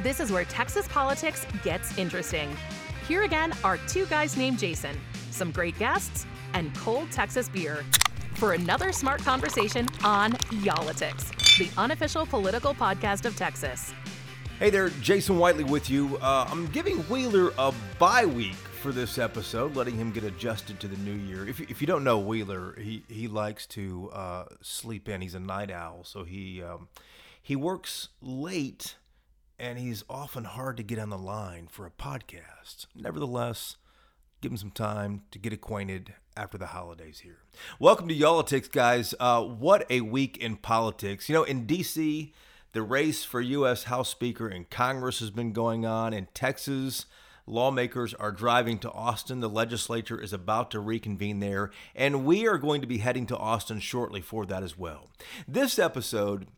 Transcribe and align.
This 0.00 0.20
is 0.20 0.32
where 0.32 0.44
Texas 0.44 0.88
politics 0.88 1.46
gets 1.62 1.96
interesting. 1.98 2.54
Here 3.08 3.22
again 3.22 3.52
are 3.62 3.78
two 3.88 4.06
guys 4.06 4.36
named 4.36 4.58
Jason, 4.58 4.96
some 5.30 5.50
great 5.50 5.78
guests, 5.78 6.26
and 6.52 6.74
cold 6.76 7.10
Texas 7.10 7.48
beer 7.48 7.84
for 8.34 8.52
another 8.52 8.92
smart 8.92 9.22
conversation 9.22 9.88
on 10.02 10.36
Y'all-itics, 10.50 11.58
the 11.58 11.70
unofficial 11.80 12.26
political 12.26 12.74
podcast 12.74 13.26
of 13.26 13.36
Texas. 13.36 13.92
Hey 14.58 14.70
there, 14.70 14.88
Jason 15.00 15.38
Whiteley 15.38 15.64
with 15.64 15.90
you. 15.90 16.16
Uh, 16.18 16.46
I'm 16.48 16.66
giving 16.68 16.98
Wheeler 17.04 17.52
a 17.58 17.72
bye 17.98 18.24
week 18.24 18.54
for 18.54 18.92
this 18.92 19.18
episode, 19.18 19.74
letting 19.74 19.96
him 19.96 20.12
get 20.12 20.24
adjusted 20.24 20.78
to 20.80 20.88
the 20.88 20.96
new 20.98 21.14
year. 21.14 21.46
If, 21.48 21.60
if 21.60 21.80
you 21.80 21.86
don't 21.86 22.04
know 22.04 22.18
Wheeler, 22.18 22.74
he, 22.78 23.02
he 23.08 23.28
likes 23.28 23.66
to 23.68 24.10
uh, 24.12 24.44
sleep 24.60 25.08
in. 25.08 25.22
He's 25.22 25.34
a 25.34 25.40
night 25.40 25.70
owl, 25.70 26.04
so 26.04 26.22
he 26.24 26.62
um, 26.62 26.88
he 27.42 27.56
works 27.56 28.10
late, 28.22 28.96
and 29.58 29.78
he's 29.78 30.04
often 30.08 30.44
hard 30.44 30.76
to 30.76 30.82
get 30.82 30.98
on 30.98 31.10
the 31.10 31.18
line 31.18 31.68
for 31.70 31.86
a 31.86 31.90
podcast. 31.90 32.86
Nevertheless, 32.94 33.76
give 34.40 34.52
him 34.52 34.58
some 34.58 34.70
time 34.70 35.22
to 35.30 35.38
get 35.38 35.52
acquainted 35.52 36.14
after 36.36 36.58
the 36.58 36.66
holidays 36.66 37.20
here. 37.20 37.38
Welcome 37.78 38.08
to 38.08 38.14
Y'all-itics, 38.14 38.70
guys. 38.70 39.14
Uh, 39.20 39.42
what 39.42 39.86
a 39.90 40.00
week 40.00 40.36
in 40.36 40.56
politics. 40.56 41.28
You 41.28 41.34
know, 41.34 41.44
in 41.44 41.66
D.C., 41.66 42.32
the 42.72 42.82
race 42.82 43.24
for 43.24 43.40
U.S. 43.40 43.84
House 43.84 44.08
Speaker 44.08 44.48
in 44.48 44.64
Congress 44.64 45.20
has 45.20 45.30
been 45.30 45.52
going 45.52 45.86
on. 45.86 46.12
In 46.12 46.26
Texas, 46.34 47.06
Lawmakers 47.46 48.14
are 48.14 48.32
driving 48.32 48.78
to 48.80 48.90
Austin. 48.90 49.40
The 49.40 49.48
legislature 49.48 50.20
is 50.20 50.32
about 50.32 50.70
to 50.72 50.80
reconvene 50.80 51.40
there, 51.40 51.70
and 51.94 52.24
we 52.24 52.48
are 52.48 52.58
going 52.58 52.80
to 52.80 52.86
be 52.86 52.98
heading 52.98 53.26
to 53.26 53.36
Austin 53.36 53.78
shortly 53.78 54.20
for 54.20 54.44
that 54.46 54.62
as 54.62 54.76
well. 54.76 55.10
This 55.46 55.78
episode 55.78 56.48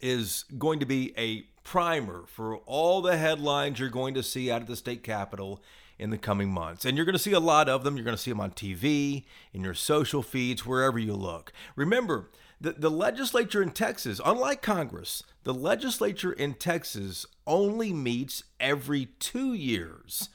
is 0.00 0.44
going 0.58 0.80
to 0.80 0.86
be 0.86 1.14
a 1.16 1.44
primer 1.70 2.24
for 2.26 2.56
all 2.66 3.00
the 3.00 3.16
headlines 3.16 3.78
you're 3.78 3.88
going 3.88 4.12
to 4.12 4.24
see 4.24 4.50
out 4.50 4.60
of 4.60 4.66
the 4.66 4.74
state 4.74 5.04
capitol 5.04 5.62
in 6.00 6.10
the 6.10 6.18
coming 6.18 6.50
months. 6.50 6.84
And 6.84 6.96
you're 6.96 7.06
going 7.06 7.12
to 7.12 7.18
see 7.22 7.30
a 7.30 7.38
lot 7.38 7.68
of 7.68 7.84
them. 7.84 7.96
You're 7.96 8.04
going 8.04 8.16
to 8.16 8.20
see 8.20 8.32
them 8.32 8.40
on 8.40 8.50
TV, 8.50 9.22
in 9.54 9.62
your 9.62 9.74
social 9.74 10.20
feeds, 10.20 10.66
wherever 10.66 10.98
you 10.98 11.14
look. 11.14 11.52
Remember, 11.76 12.28
the, 12.60 12.72
the 12.72 12.90
legislature 12.90 13.62
in 13.62 13.70
Texas, 13.70 14.20
unlike 14.24 14.62
Congress, 14.62 15.22
the 15.44 15.54
legislature 15.54 16.32
in 16.32 16.54
Texas 16.54 17.24
only 17.46 17.92
meets 17.92 18.42
every 18.58 19.06
two 19.20 19.54
years. 19.54 20.28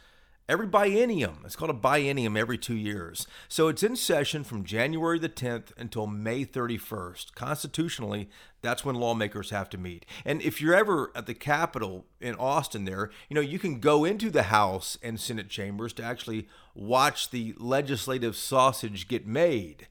Every 0.48 0.68
biennium. 0.68 1.44
It's 1.44 1.56
called 1.56 1.72
a 1.72 1.74
biennium 1.74 2.38
every 2.38 2.60
two 2.60 2.76
years. 2.76 3.26
So 3.48 3.68
it's 3.68 3.82
in 3.82 3.96
session 3.96 4.44
from 4.44 4.64
January 4.64 5.18
the 5.18 5.28
10th 5.28 5.72
until 5.76 6.06
May 6.06 6.46
31st. 6.46 7.34
Constitutionally, 7.34 8.30
that's 8.62 8.86
when 8.86 8.94
lawmakers 8.94 9.50
have 9.50 9.72
to 9.72 9.80
meet. 9.80 10.06
And 10.24 10.44
if 10.44 10.62
you're 10.62 10.76
ever 10.76 11.12
at 11.16 11.26
the 11.26 11.34
Capitol 11.34 12.06
in 12.22 12.36
Austin 12.36 12.86
there, 12.86 13.10
you 13.28 13.34
know, 13.34 13.42
you 13.42 13.58
can 13.58 13.80
go 13.80 14.06
into 14.06 14.30
the 14.30 14.44
House 14.44 15.00
and 15.02 15.20
Senate 15.20 15.50
chambers 15.50 15.94
to 15.94 16.04
actually 16.04 16.48
watch 16.76 17.32
the 17.32 17.56
legislative 17.58 18.36
sausage 18.36 19.08
get 19.08 19.26
made. 19.26 19.88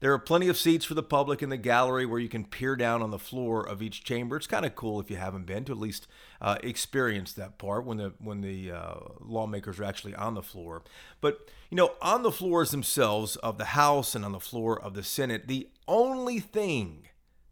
There 0.00 0.12
are 0.12 0.18
plenty 0.18 0.46
of 0.48 0.56
seats 0.56 0.84
for 0.84 0.94
the 0.94 1.02
public 1.02 1.42
in 1.42 1.48
the 1.48 1.56
gallery 1.56 2.06
where 2.06 2.20
you 2.20 2.28
can 2.28 2.44
peer 2.44 2.76
down 2.76 3.02
on 3.02 3.10
the 3.10 3.18
floor 3.18 3.66
of 3.66 3.82
each 3.82 4.04
chamber. 4.04 4.36
It's 4.36 4.46
kind 4.46 4.64
of 4.64 4.76
cool 4.76 5.00
if 5.00 5.10
you 5.10 5.16
haven't 5.16 5.46
been 5.46 5.64
to 5.64 5.72
at 5.72 5.78
least 5.78 6.06
uh, 6.40 6.56
experience 6.62 7.32
that 7.32 7.58
part 7.58 7.84
when 7.84 7.96
the 7.96 8.12
when 8.18 8.40
the 8.40 8.70
uh, 8.70 8.94
lawmakers 9.20 9.80
are 9.80 9.84
actually 9.84 10.14
on 10.14 10.34
the 10.34 10.42
floor. 10.42 10.82
But 11.20 11.50
you 11.68 11.76
know, 11.76 11.94
on 12.00 12.22
the 12.22 12.30
floors 12.30 12.70
themselves 12.70 13.36
of 13.36 13.58
the 13.58 13.66
House 13.66 14.14
and 14.14 14.24
on 14.24 14.32
the 14.32 14.40
floor 14.40 14.80
of 14.80 14.94
the 14.94 15.02
Senate, 15.02 15.48
the 15.48 15.68
only 15.88 16.38
thing, 16.38 17.08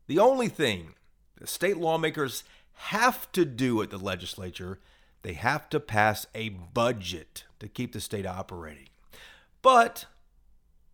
the 0.07 0.21
only 0.21 0.49
thing, 0.49 0.95
the 1.41 1.49
state 1.49 1.79
lawmakers 1.79 2.45
have 2.75 3.31
to 3.33 3.45
do 3.45 3.83
at 3.83 3.91
the 3.91 3.99
legislature, 3.99 4.79
they 5.23 5.33
have 5.33 5.69
to 5.71 5.81
pass 5.81 6.27
a 6.35 6.51
budget 6.51 7.45
to 7.59 7.69
keep 7.69 7.93
the 7.93 8.01
state 8.01 8.27
operating. 8.27 8.89
But 9.63 10.05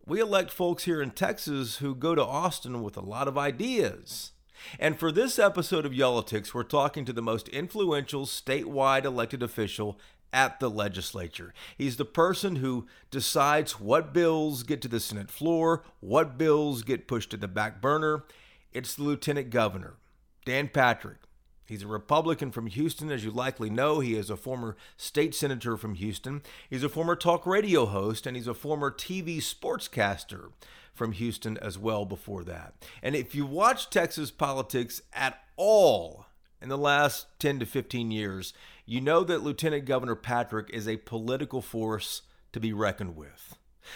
we 0.05 0.19
elect 0.19 0.51
folks 0.51 0.83
here 0.83 1.01
in 1.01 1.11
Texas 1.11 1.77
who 1.77 1.95
go 1.95 2.13
to 2.15 2.23
Austin 2.23 2.83
with 2.83 2.97
a 2.97 3.01
lot 3.01 3.27
of 3.27 3.37
ideas. 3.37 4.31
And 4.79 4.97
for 4.97 5.11
this 5.11 5.39
episode 5.39 5.85
of 5.85 5.93
Y'all-itics, 5.93 6.53
we're 6.53 6.63
talking 6.63 7.05
to 7.05 7.13
the 7.13 7.21
most 7.21 7.47
influential 7.49 8.25
statewide 8.25 9.05
elected 9.05 9.43
official 9.43 9.99
at 10.31 10.59
the 10.59 10.69
legislature. 10.69 11.53
He's 11.77 11.97
the 11.97 12.05
person 12.05 12.57
who 12.57 12.87
decides 13.11 13.79
what 13.79 14.13
bills 14.13 14.63
get 14.63 14.81
to 14.81 14.87
the 14.87 14.99
Senate 14.99 15.29
floor, 15.29 15.83
what 15.99 16.37
bills 16.37 16.83
get 16.83 17.07
pushed 17.07 17.29
to 17.31 17.37
the 17.37 17.47
back 17.47 17.81
burner. 17.81 18.25
It's 18.71 18.95
the 18.95 19.03
lieutenant 19.03 19.51
governor, 19.51 19.95
Dan 20.45 20.69
Patrick. 20.69 21.17
He's 21.65 21.83
a 21.83 21.87
Republican 21.87 22.51
from 22.51 22.67
Houston, 22.67 23.11
as 23.11 23.23
you 23.23 23.31
likely 23.31 23.69
know. 23.69 23.99
He 23.99 24.15
is 24.15 24.29
a 24.29 24.37
former 24.37 24.75
state 24.97 25.33
senator 25.33 25.77
from 25.77 25.95
Houston. 25.95 26.41
He's 26.69 26.83
a 26.83 26.89
former 26.89 27.15
talk 27.15 27.45
radio 27.45 27.85
host, 27.85 28.27
and 28.27 28.35
he's 28.35 28.47
a 28.47 28.53
former 28.53 28.91
TV 28.91 29.37
sportscaster 29.37 30.51
from 30.93 31.13
Houston 31.13 31.57
as 31.57 31.77
well 31.77 32.05
before 32.05 32.43
that. 32.43 32.73
And 33.01 33.15
if 33.15 33.33
you 33.33 33.45
watch 33.45 33.89
Texas 33.89 34.29
politics 34.29 35.01
at 35.13 35.39
all 35.55 36.25
in 36.61 36.69
the 36.69 36.77
last 36.77 37.27
10 37.39 37.59
to 37.59 37.65
15 37.65 38.11
years, 38.11 38.53
you 38.85 39.01
know 39.01 39.23
that 39.23 39.43
Lieutenant 39.43 39.85
Governor 39.85 40.15
Patrick 40.15 40.69
is 40.71 40.87
a 40.87 40.97
political 40.97 41.61
force 41.61 42.23
to 42.51 42.59
be 42.59 42.73
reckoned 42.73 43.15
with. 43.15 43.55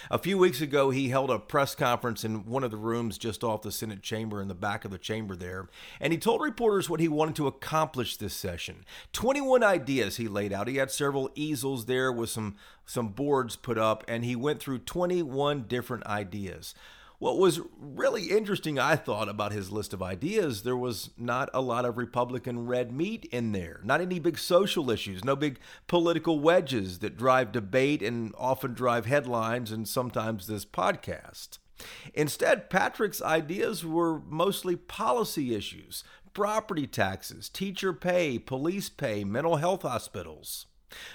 A 0.09 0.17
few 0.17 0.37
weeks 0.37 0.61
ago, 0.61 0.89
he 0.89 1.09
held 1.09 1.29
a 1.29 1.39
press 1.39 1.75
conference 1.75 2.23
in 2.23 2.45
one 2.45 2.63
of 2.63 2.71
the 2.71 2.77
rooms 2.77 3.17
just 3.17 3.43
off 3.43 3.61
the 3.61 3.71
Senate 3.71 4.01
chamber 4.01 4.41
in 4.41 4.47
the 4.47 4.55
back 4.55 4.85
of 4.85 4.91
the 4.91 4.97
chamber 4.97 5.35
there, 5.35 5.69
and 5.99 6.13
he 6.13 6.19
told 6.19 6.41
reporters 6.41 6.89
what 6.89 6.99
he 6.99 7.07
wanted 7.07 7.35
to 7.35 7.47
accomplish 7.47 8.17
this 8.17 8.33
session. 8.33 8.85
21 9.13 9.63
ideas 9.63 10.17
he 10.17 10.27
laid 10.27 10.53
out. 10.53 10.67
He 10.67 10.77
had 10.77 10.91
several 10.91 11.31
easels 11.35 11.85
there 11.85 12.11
with 12.11 12.29
some 12.29 12.55
some 12.85 13.09
boards 13.09 13.57
put 13.57 13.77
up, 13.77 14.03
and 14.07 14.23
he 14.23 14.35
went 14.35 14.61
through 14.61 14.79
21 14.79 15.63
different 15.63 16.05
ideas. 16.05 16.73
What 17.19 17.39
was 17.39 17.61
really 17.79 18.25
interesting, 18.25 18.77
I 18.77 18.95
thought, 18.95 19.27
about 19.27 19.51
his 19.51 19.71
list 19.71 19.91
of 19.91 20.03
ideas, 20.03 20.61
there 20.61 20.77
was 20.77 21.09
not 21.17 21.49
a 21.51 21.61
lot 21.61 21.83
of 21.83 21.97
Republican 21.97 22.67
red 22.67 22.91
meat 22.91 23.25
in 23.31 23.53
there. 23.53 23.79
Not 23.83 24.01
any 24.01 24.19
big 24.19 24.37
social 24.37 24.91
issues, 24.91 25.25
no 25.25 25.35
big 25.35 25.59
political 25.87 26.39
wedges 26.39 26.99
that 26.99 27.17
drive 27.17 27.51
debate 27.51 28.03
and 28.03 28.35
often 28.37 28.75
drive 28.75 29.07
headlines 29.07 29.71
and 29.71 29.87
sometimes 29.87 30.45
this 30.45 30.63
podcast. 30.63 31.57
Instead, 32.13 32.69
Patrick's 32.69 33.21
ideas 33.21 33.83
were 33.83 34.19
mostly 34.19 34.75
policy 34.75 35.55
issues 35.55 36.03
property 36.33 36.85
taxes, 36.85 37.49
teacher 37.49 37.93
pay, 37.93 38.37
police 38.37 38.89
pay, 38.89 39.23
mental 39.23 39.55
health 39.55 39.81
hospitals. 39.81 40.67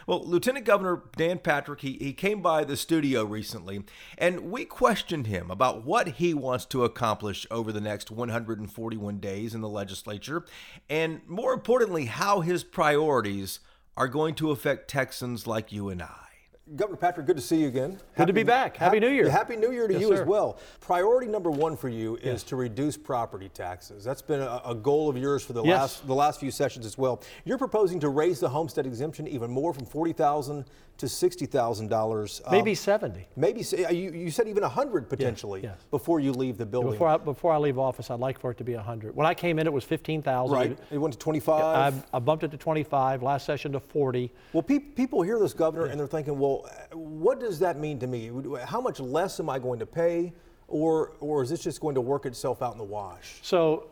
Well, 0.06 0.24
Lieutenant 0.24 0.66
Governor 0.66 1.02
Dan 1.16 1.38
Patrick, 1.38 1.80
he, 1.80 1.92
he 2.00 2.12
came 2.12 2.42
by 2.42 2.64
the 2.64 2.76
studio 2.76 3.24
recently, 3.24 3.84
and 4.18 4.50
we 4.50 4.64
questioned 4.64 5.26
him 5.26 5.50
about 5.50 5.84
what 5.84 6.08
he 6.08 6.34
wants 6.34 6.64
to 6.66 6.84
accomplish 6.84 7.46
over 7.50 7.72
the 7.72 7.80
next 7.80 8.10
141 8.10 9.18
days 9.18 9.54
in 9.54 9.60
the 9.60 9.68
legislature, 9.68 10.44
and 10.90 11.20
more 11.26 11.52
importantly, 11.52 12.06
how 12.06 12.40
his 12.40 12.64
priorities 12.64 13.60
are 13.96 14.08
going 14.08 14.34
to 14.34 14.50
affect 14.50 14.88
Texans 14.88 15.46
like 15.46 15.72
you 15.72 15.88
and 15.88 16.02
I. 16.02 16.31
Governor 16.76 16.96
Patrick, 16.96 17.26
good 17.26 17.36
to 17.36 17.42
see 17.42 17.56
you 17.56 17.68
again. 17.68 17.90
Good 17.90 18.00
happy, 18.14 18.26
to 18.28 18.32
be 18.32 18.42
back. 18.42 18.76
Happy, 18.76 18.98
New 18.98 19.10
Year. 19.10 19.28
Happy 19.28 19.56
New 19.56 19.72
Year 19.72 19.86
to 19.86 19.92
yes, 19.92 20.02
you 20.02 20.08
sir. 20.08 20.22
as 20.22 20.26
well. 20.26 20.58
Priority 20.80 21.26
number 21.26 21.50
one 21.50 21.76
for 21.76 21.88
you 21.88 22.16
is 22.16 22.24
yes. 22.24 22.42
to 22.44 22.56
reduce 22.56 22.96
property 22.96 23.50
taxes. 23.50 24.04
That's 24.04 24.22
been 24.22 24.40
a, 24.40 24.62
a 24.64 24.74
goal 24.74 25.10
of 25.10 25.16
yours 25.16 25.44
for 25.44 25.52
the 25.52 25.62
yes. 25.62 25.78
last 25.78 26.06
the 26.06 26.14
last 26.14 26.40
few 26.40 26.50
sessions 26.50 26.86
as 26.86 26.96
well. 26.96 27.22
You're 27.44 27.58
proposing 27.58 28.00
to 28.00 28.08
raise 28.08 28.40
the 28.40 28.48
homestead 28.48 28.86
exemption 28.86 29.28
even 29.28 29.50
more 29.50 29.74
from 29.74 29.84
forty 29.84 30.12
thousand 30.12 30.64
to 31.02 31.08
sixty 31.08 31.46
thousand 31.46 31.88
dollars. 31.88 32.40
Maybe 32.50 32.70
um, 32.70 32.76
seventy. 32.76 33.26
Maybe 33.34 33.64
uh, 33.84 33.90
you, 33.90 34.12
you 34.12 34.30
said 34.30 34.46
even 34.46 34.62
a 34.62 34.68
hundred 34.68 35.08
potentially 35.08 35.62
yes, 35.62 35.76
before 35.90 36.20
you 36.20 36.32
leave 36.32 36.58
the 36.58 36.64
building. 36.64 36.92
Before 36.92 37.08
I, 37.08 37.16
before 37.16 37.52
I 37.52 37.56
leave 37.56 37.76
office, 37.76 38.08
I'd 38.08 38.20
like 38.20 38.38
for 38.38 38.52
it 38.52 38.58
to 38.58 38.64
be 38.64 38.74
a 38.74 38.80
hundred. 38.80 39.16
When 39.16 39.26
I 39.26 39.34
came 39.34 39.58
in, 39.58 39.66
it 39.66 39.72
was 39.72 39.82
fifteen 39.82 40.22
thousand. 40.22 40.56
Right. 40.56 40.78
It 40.92 40.98
went 40.98 41.12
to 41.14 41.18
twenty 41.18 41.40
five. 41.40 41.94
I, 42.12 42.16
I, 42.16 42.20
bumped 42.20 42.44
it 42.44 42.52
to 42.52 42.56
twenty 42.56 42.84
five. 42.84 43.20
Last 43.20 43.46
session 43.46 43.72
to 43.72 43.80
forty. 43.80 44.30
Well, 44.52 44.62
pe- 44.62 44.78
people 44.78 45.22
hear 45.22 45.40
this, 45.40 45.52
Governor, 45.52 45.86
and 45.86 45.98
they're 45.98 46.06
thinking, 46.06 46.38
well, 46.38 46.70
what 46.92 47.40
does 47.40 47.58
that 47.58 47.80
mean 47.80 47.98
to 47.98 48.06
me? 48.06 48.30
How 48.64 48.80
much 48.80 49.00
less 49.00 49.40
am 49.40 49.50
I 49.50 49.58
going 49.58 49.80
to 49.80 49.86
pay, 49.86 50.32
or 50.68 51.14
or 51.18 51.42
is 51.42 51.50
this 51.50 51.64
just 51.64 51.80
going 51.80 51.96
to 51.96 52.00
work 52.00 52.26
itself 52.26 52.62
out 52.62 52.72
in 52.72 52.78
the 52.78 52.84
wash? 52.84 53.40
So, 53.42 53.88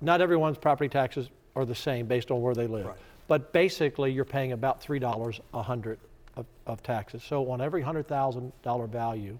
not 0.00 0.20
everyone's 0.20 0.58
property 0.58 0.88
taxes 0.88 1.28
are 1.54 1.64
the 1.64 1.74
same 1.74 2.06
based 2.06 2.32
on 2.32 2.40
where 2.40 2.54
they 2.54 2.66
live. 2.66 2.86
Right. 2.86 2.96
But 3.28 3.52
basically, 3.52 4.10
you're 4.10 4.24
paying 4.24 4.52
about 4.52 4.82
three 4.82 4.98
dollars 4.98 5.40
a 5.54 5.62
hundred 5.62 6.00
of, 6.36 6.46
of 6.66 6.82
taxes. 6.82 7.22
So 7.22 7.50
on 7.50 7.60
every 7.60 7.82
hundred 7.82 8.08
thousand 8.08 8.52
dollar 8.62 8.86
value, 8.86 9.38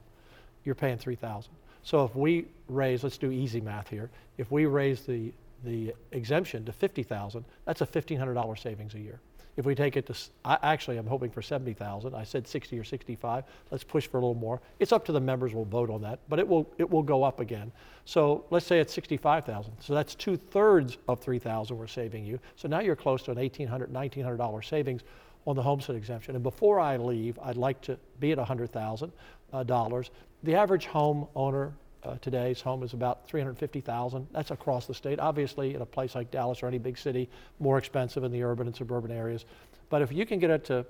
you're 0.65 0.75
paying 0.75 0.99
three 0.99 1.17
thousand. 1.17 1.53
So 1.83 2.05
if 2.05 2.15
we 2.15 2.47
raise, 2.69 3.03
let's 3.03 3.19
do 3.19 3.31
easy 3.31 3.61
math 3.61 3.89
here. 3.89 4.11
If 4.39 4.51
we 4.51 4.67
raise 4.67 5.03
the 5.03 5.33
the 5.65 5.95
exemption 6.13 6.65
to 6.65 6.73
fifty 6.73 7.03
thousand, 7.03 7.45
that's 7.65 7.81
a 7.81 7.87
fifteen 7.87 8.19
hundred 8.19 8.35
dollar 8.35 8.57
savings 8.57 8.95
a 8.95 9.01
year. 9.01 9.21
If 9.57 9.67
we 9.67 9.75
take 9.75 9.97
it 9.99 10.07
to, 10.07 10.15
I, 10.45 10.59
actually, 10.63 10.97
I'm 10.97 11.07
hoping 11.07 11.31
for 11.31 11.43
70,000. 11.43 12.15
I 12.15 12.25
said 12.25 12.49
60 12.49 12.79
or 12.79 12.85
65. 12.85 13.45
Let's 13.71 13.85
push 13.85 14.07
for 14.07 14.17
a 14.17 14.21
little 14.21 14.35
more. 14.35 14.63
It's 14.79 14.93
up 14.93 15.05
to 15.07 15.13
the 15.13 15.21
members. 15.21 15.53
We'll 15.53 15.67
vote 15.67 15.91
on 15.91 16.01
that, 16.03 16.21
but 16.29 16.39
it 16.39 16.49
will 16.49 16.71
it 16.79 16.89
will 16.89 17.03
go 17.03 17.23
up 17.23 17.39
again. 17.39 17.71
So 18.07 18.47
let's 18.51 18.67
say 18.67 18.81
it's 18.81 18.95
65,000. 18.95 19.75
So 19.81 19.95
that's 19.95 20.15
two 20.15 20.37
thirds 20.37 20.97
of 21.07 21.21
3,000 21.21 21.77
we're 21.77 21.87
saving 21.87 22.25
you. 22.25 22.41
So 22.57 22.67
now 22.67 22.81
you're 22.81 22.97
close 22.97 23.23
to 23.25 23.31
an 23.33 23.37
1,800, 23.37 23.93
1,900 23.93 24.37
dollar 24.39 24.63
savings 24.63 25.03
on 25.47 25.57
the 25.57 25.63
homestead 25.63 25.97
exemption. 25.97 26.35
And 26.35 26.43
before 26.43 26.79
I 26.81 26.97
leave, 26.97 27.39
I'd 27.43 27.57
like 27.57 27.81
to 27.83 27.99
be 28.21 28.33
at 28.33 28.39
100,000 28.39 29.13
uh, 29.53 29.63
dollars. 29.65 30.11
The 30.43 30.55
average 30.55 30.87
home 30.87 31.27
owner 31.35 31.73
uh, 32.05 32.17
today's 32.21 32.61
home 32.61 32.83
is 32.83 32.95
about 32.95 33.29
350,000. 33.29 34.27
That's 34.33 34.51
across 34.51 34.87
the 34.87 34.95
state. 34.95 35.21
Obviously, 35.21 35.75
in 35.75 35.83
a 35.83 35.87
place 35.87 36.15
like 36.15 36.31
Dallas 36.31 36.63
or 36.63 36.67
any 36.67 36.79
big 36.79 36.99
city, 36.99 37.29
more 37.61 37.79
expensive 37.79 38.25
in 38.25 38.33
the 38.33 38.43
urban 38.43 38.67
and 38.67 38.75
suburban 38.75 39.13
areas. 39.13 39.45
But 39.89 40.03
if 40.03 40.11
you 40.11 40.27
can 40.27 40.39
get 40.39 40.51
it 40.51 40.65
to, 40.65 40.85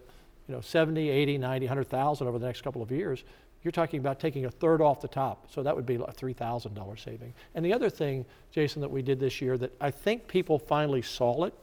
you 0.49 0.55
know, 0.55 0.61
70, 0.61 1.11
80, 1.11 1.39
90, 1.39 1.67
100,000 1.67 2.27
over 2.27 2.39
the 2.39 2.47
next 2.47 2.63
couple 2.63 2.83
of 2.83 2.91
years, 2.91 3.25
you're 3.63 3.73
talking 3.73 4.01
about 4.01 4.19
taking 4.21 4.47
a 4.47 4.51
third 4.51 4.81
off 4.81 5.01
the 5.01 5.09
top. 5.09 5.51
So 5.53 5.63
that 5.63 5.75
would 5.77 5.87
be 5.87 5.97
a 5.97 5.99
$3,000 5.99 7.05
saving. 7.05 7.35
And 7.55 7.65
the 7.65 7.73
other 7.73 7.91
thing, 7.91 8.25
Jason, 8.51 8.81
that 8.81 8.91
we 8.91 9.03
did 9.03 9.21
this 9.21 9.41
year 9.41 9.57
that 9.59 9.73
I 9.81 9.91
think 9.91 10.27
people 10.27 10.59
finally 10.59 11.03
saw 11.03 11.45
it, 11.45 11.55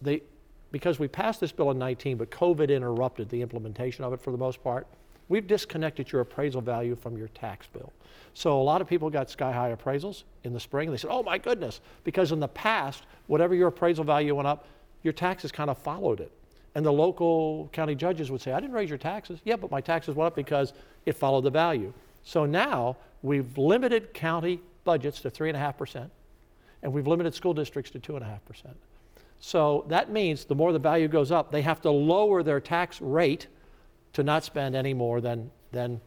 they, 0.00 0.22
because 0.70 0.98
we 0.98 1.08
passed 1.08 1.40
this 1.40 1.52
bill 1.52 1.70
in 1.70 1.78
19, 1.78 2.16
but 2.16 2.30
COVID 2.30 2.68
interrupted 2.68 3.28
the 3.28 3.40
implementation 3.40 4.04
of 4.04 4.12
it 4.12 4.20
for 4.20 4.30
the 4.30 4.38
most 4.38 4.62
part. 4.62 4.86
We've 5.28 5.46
disconnected 5.46 6.10
your 6.10 6.22
appraisal 6.22 6.60
value 6.60 6.96
from 6.96 7.16
your 7.16 7.28
tax 7.28 7.66
bill. 7.66 7.92
So 8.34 8.60
a 8.60 8.62
lot 8.62 8.80
of 8.80 8.88
people 8.88 9.10
got 9.10 9.28
sky 9.28 9.52
high 9.52 9.74
appraisals 9.74 10.22
in 10.44 10.52
the 10.52 10.60
spring. 10.60 10.88
And 10.88 10.94
they 10.94 11.00
said, 11.00 11.10
oh 11.10 11.22
my 11.22 11.38
goodness, 11.38 11.80
because 12.04 12.32
in 12.32 12.40
the 12.40 12.48
past, 12.48 13.04
whatever 13.26 13.54
your 13.54 13.68
appraisal 13.68 14.04
value 14.04 14.34
went 14.34 14.48
up, 14.48 14.66
your 15.02 15.12
taxes 15.12 15.52
kind 15.52 15.70
of 15.70 15.78
followed 15.78 16.20
it. 16.20 16.32
And 16.74 16.84
the 16.84 16.92
local 16.92 17.68
county 17.72 17.94
judges 17.94 18.30
would 18.30 18.40
say, 18.40 18.52
I 18.52 18.60
didn't 18.60 18.74
raise 18.74 18.88
your 18.88 18.98
taxes. 18.98 19.40
Yeah, 19.44 19.56
but 19.56 19.70
my 19.70 19.80
taxes 19.80 20.14
went 20.14 20.28
up 20.28 20.36
because 20.36 20.72
it 21.06 21.12
followed 21.12 21.42
the 21.42 21.50
value. 21.50 21.92
So 22.22 22.46
now 22.46 22.96
we've 23.22 23.56
limited 23.58 24.14
county 24.14 24.60
budgets 24.84 25.20
to 25.20 25.30
3.5%, 25.30 26.08
and 26.82 26.92
we've 26.92 27.06
limited 27.06 27.34
school 27.34 27.54
districts 27.54 27.90
to 27.92 27.98
2.5%. 27.98 28.38
So 29.40 29.84
that 29.88 30.10
means 30.10 30.44
the 30.44 30.54
more 30.54 30.72
the 30.72 30.78
value 30.78 31.08
goes 31.08 31.30
up, 31.30 31.50
they 31.50 31.62
have 31.62 31.80
to 31.82 31.90
lower 31.90 32.42
their 32.42 32.60
tax 32.60 33.00
rate 33.00 33.46
to 34.14 34.22
not 34.22 34.44
spend 34.44 34.74
any 34.74 34.94
more 34.94 35.20
than, 35.20 35.50
than 35.70 36.00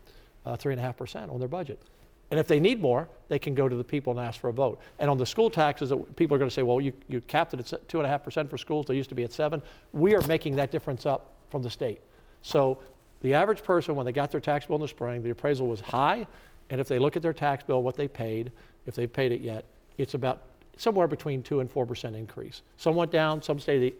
uh, 0.46 0.58
3.5% 0.58 1.32
on 1.32 1.40
their 1.40 1.48
budget. 1.48 1.82
And 2.30 2.40
if 2.40 2.48
they 2.48 2.60
need 2.60 2.82
more, 2.82 3.10
they 3.28 3.40
can 3.40 3.54
go 3.54 3.68
to 3.68 3.76
the 3.76 3.84
people 3.84 4.18
and 4.18 4.26
ask 4.26 4.40
for 4.40 4.50
a 4.50 4.54
vote. 4.54 4.80
And 5.00 5.10
on 5.10 5.18
the 5.18 5.26
school 5.26 5.50
taxes, 5.50 5.92
uh, 5.92 5.98
people 6.16 6.36
are 6.36 6.38
going 6.38 6.50
to 6.50 6.54
say, 6.54 6.64
well, 6.64 6.80
you, 6.80 6.94
you 7.10 7.20
capped 7.22 7.54
it 7.54 7.60
at 7.60 7.88
2.5% 7.88 8.50
for 8.50 8.58
schools. 8.58 8.86
They 8.88 8.96
used 8.96 9.10
to 9.10 9.16
be 9.16 9.24
at 9.24 9.34
7 9.34 9.62
We 9.92 10.16
are 10.16 10.26
making 10.28 10.56
that 10.56 10.72
difference 10.72 11.06
up 11.06 11.34
from 11.50 11.62
the 11.62 11.70
state. 11.70 12.02
So 12.42 12.80
the 13.22 13.34
average 13.34 13.64
person, 13.64 13.96
when 13.96 14.06
they 14.06 14.14
got 14.14 14.32
their 14.32 14.40
tax 14.40 14.66
bill 14.66 14.78
in 14.78 14.82
the 14.82 14.88
spring, 14.88 15.22
the 15.24 15.32
appraisal 15.32 15.68
was 15.68 15.82
high. 15.82 16.26
And 16.70 16.80
if 16.80 16.88
they 16.88 17.00
look 17.00 17.18
at 17.18 17.22
their 17.22 17.34
tax 17.34 17.66
bill, 17.66 17.84
what 17.84 17.96
they 17.96 18.08
paid, 18.08 18.52
if 18.86 18.96
they've 18.96 19.12
paid 19.12 19.34
it 19.34 19.42
yet, 19.42 19.66
it's 19.98 20.14
about 20.14 20.44
somewhere 20.82 21.08
between 21.08 21.44
2 21.44 21.60
and 21.60 21.72
4% 21.72 22.16
increase. 22.16 22.64
Some 22.78 22.96
went 22.96 23.12
down, 23.12 23.42
some 23.42 23.60
stayed, 23.60 23.94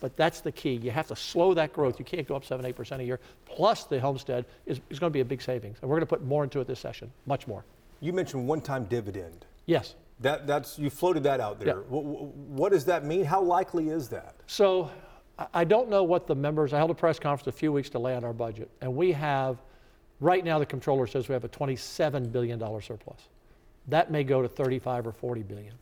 but 0.00 0.14
that's 0.16 0.40
the 0.42 0.52
key. 0.52 0.74
You 0.74 0.90
have 0.90 1.08
to 1.08 1.16
slow 1.16 1.54
that 1.54 1.72
growth. 1.72 1.98
You 1.98 2.04
can't 2.04 2.28
go 2.28 2.36
up 2.36 2.44
7 2.44 2.64
8% 2.70 3.00
a 3.00 3.04
year. 3.04 3.18
Plus, 3.46 3.84
the 3.84 3.98
homestead 3.98 4.44
is, 4.66 4.80
is 4.90 4.98
going 4.98 5.10
to 5.10 5.14
be 5.14 5.20
a 5.20 5.24
big 5.24 5.40
savings. 5.40 5.78
And 5.80 5.88
we're 5.88 5.96
going 5.96 6.06
to 6.06 6.14
put 6.14 6.22
more 6.24 6.44
into 6.44 6.60
it 6.60 6.66
this 6.66 6.80
session, 6.80 7.10
much 7.26 7.46
more. 7.46 7.64
You 8.00 8.12
mentioned 8.12 8.46
one-time 8.46 8.84
dividend. 8.84 9.46
Yes. 9.64 9.94
That, 10.20 10.46
that's, 10.46 10.78
you 10.78 10.90
floated 10.90 11.22
that 11.22 11.40
out 11.40 11.60
there. 11.60 11.78
Yeah. 11.78 11.82
Wh- 11.98 12.04
wh- 12.04 12.50
what 12.50 12.72
does 12.72 12.84
that 12.84 13.04
mean? 13.04 13.24
How 13.24 13.40
likely 13.40 13.88
is 13.88 14.08
that? 14.10 14.34
So 14.46 14.90
I- 15.38 15.46
I 15.54 15.64
don't 15.64 15.88
know 15.88 16.04
what 16.04 16.26
the 16.26 16.34
members, 16.34 16.72
I 16.74 16.76
held 16.76 16.90
a 16.90 16.94
press 16.94 17.18
conference 17.18 17.46
a 17.46 17.58
few 17.58 17.72
weeks 17.72 17.88
to 17.90 17.98
lay 17.98 18.14
out 18.14 18.22
our 18.24 18.32
budget. 18.34 18.68
And 18.82 18.94
we 18.94 19.12
have, 19.12 19.62
right 20.20 20.44
now, 20.44 20.58
the 20.58 20.66
controller 20.66 21.06
says 21.06 21.28
we 21.28 21.32
have 21.32 21.44
a 21.44 21.48
$27 21.48 22.30
billion 22.30 22.58
surplus. 22.82 23.28
That 23.86 24.10
may 24.10 24.24
go 24.24 24.42
to 24.42 24.48
35 24.48 25.06
or 25.06 25.12
40 25.12 25.42
billion. 25.44 25.74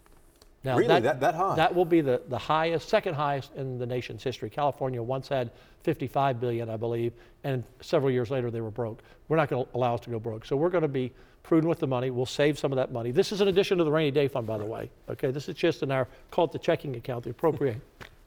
Now, 0.66 0.76
Really? 0.76 1.00
That- 1.00 1.20
that 1.20 1.34
high? 1.36 1.54
That 1.54 1.74
will 1.74 1.84
be 1.84 2.00
the, 2.00 2.20
the 2.28 2.36
highest, 2.38 2.88
second 2.88 3.14
highest 3.14 3.54
in 3.54 3.78
the 3.78 3.86
nation's 3.86 4.22
history. 4.24 4.50
California 4.50 5.00
once 5.00 5.28
had 5.28 5.52
55 5.84 6.40
billion, 6.40 6.68
I 6.68 6.76
believe, 6.76 7.12
and 7.44 7.62
several 7.80 8.10
years 8.10 8.30
later 8.30 8.50
they 8.50 8.60
were 8.60 8.72
broke. 8.72 9.00
We're 9.28 9.36
not 9.36 9.48
going 9.48 9.64
to 9.64 9.70
allow 9.76 9.94
us 9.94 10.00
to 10.00 10.10
go 10.10 10.18
broke. 10.18 10.44
So 10.44 10.56
we're 10.56 10.70
going 10.70 10.82
to 10.82 10.88
be 10.88 11.12
prudent 11.44 11.68
with 11.68 11.78
the 11.78 11.86
money. 11.86 12.10
We'll 12.10 12.26
save 12.26 12.58
some 12.58 12.72
of 12.72 12.76
that 12.76 12.90
money. 12.90 13.12
This 13.12 13.30
is 13.30 13.40
an 13.40 13.46
addition 13.46 13.78
to 13.78 13.84
the 13.84 13.92
rainy 13.92 14.10
day 14.10 14.26
fund, 14.26 14.44
by 14.48 14.58
the 14.58 14.64
way. 14.64 14.90
Okay, 15.08 15.30
this 15.30 15.48
is 15.48 15.54
just 15.54 15.84
in 15.84 15.92
our, 15.92 16.08
call 16.32 16.46
it 16.46 16.52
the 16.52 16.58
checking 16.58 16.96
account, 16.96 17.22
the 17.22 17.30
appropriate, 17.30 17.76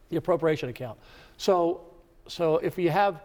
the 0.09 0.15
appropriation 0.15 0.69
account. 0.69 0.97
So, 1.35 1.81
so 2.29 2.59
if 2.59 2.77
you 2.77 2.89
have, 2.89 3.21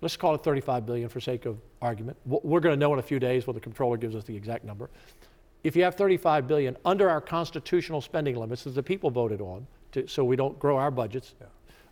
let's 0.00 0.16
call 0.16 0.34
it 0.34 0.42
35 0.42 0.84
billion 0.84 1.08
for 1.08 1.20
sake 1.20 1.46
of 1.46 1.58
argument. 1.80 2.16
We're 2.26 2.58
going 2.58 2.74
to 2.74 2.80
know 2.80 2.92
in 2.92 2.98
a 2.98 3.02
few 3.02 3.20
days 3.20 3.46
when 3.46 3.54
the 3.54 3.60
controller 3.60 3.96
gives 3.96 4.16
us 4.16 4.24
the 4.24 4.34
exact 4.34 4.64
number. 4.64 4.90
If 5.64 5.76
you 5.76 5.82
have 5.84 5.96
35 5.96 6.46
billion 6.46 6.76
under 6.84 7.10
our 7.10 7.20
constitutional 7.20 8.00
spending 8.00 8.36
limits 8.36 8.64
that 8.64 8.70
the 8.70 8.82
people 8.82 9.10
voted 9.10 9.40
on, 9.40 9.66
to, 9.92 10.06
so 10.06 10.24
we 10.24 10.36
don't 10.36 10.58
grow 10.58 10.76
our 10.76 10.90
budgets 10.90 11.34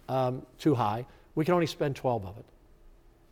um, 0.08 0.42
too 0.58 0.74
high, 0.74 1.04
we 1.34 1.44
can 1.44 1.54
only 1.54 1.66
spend 1.66 1.96
12 1.96 2.26
of 2.26 2.38
it, 2.38 2.44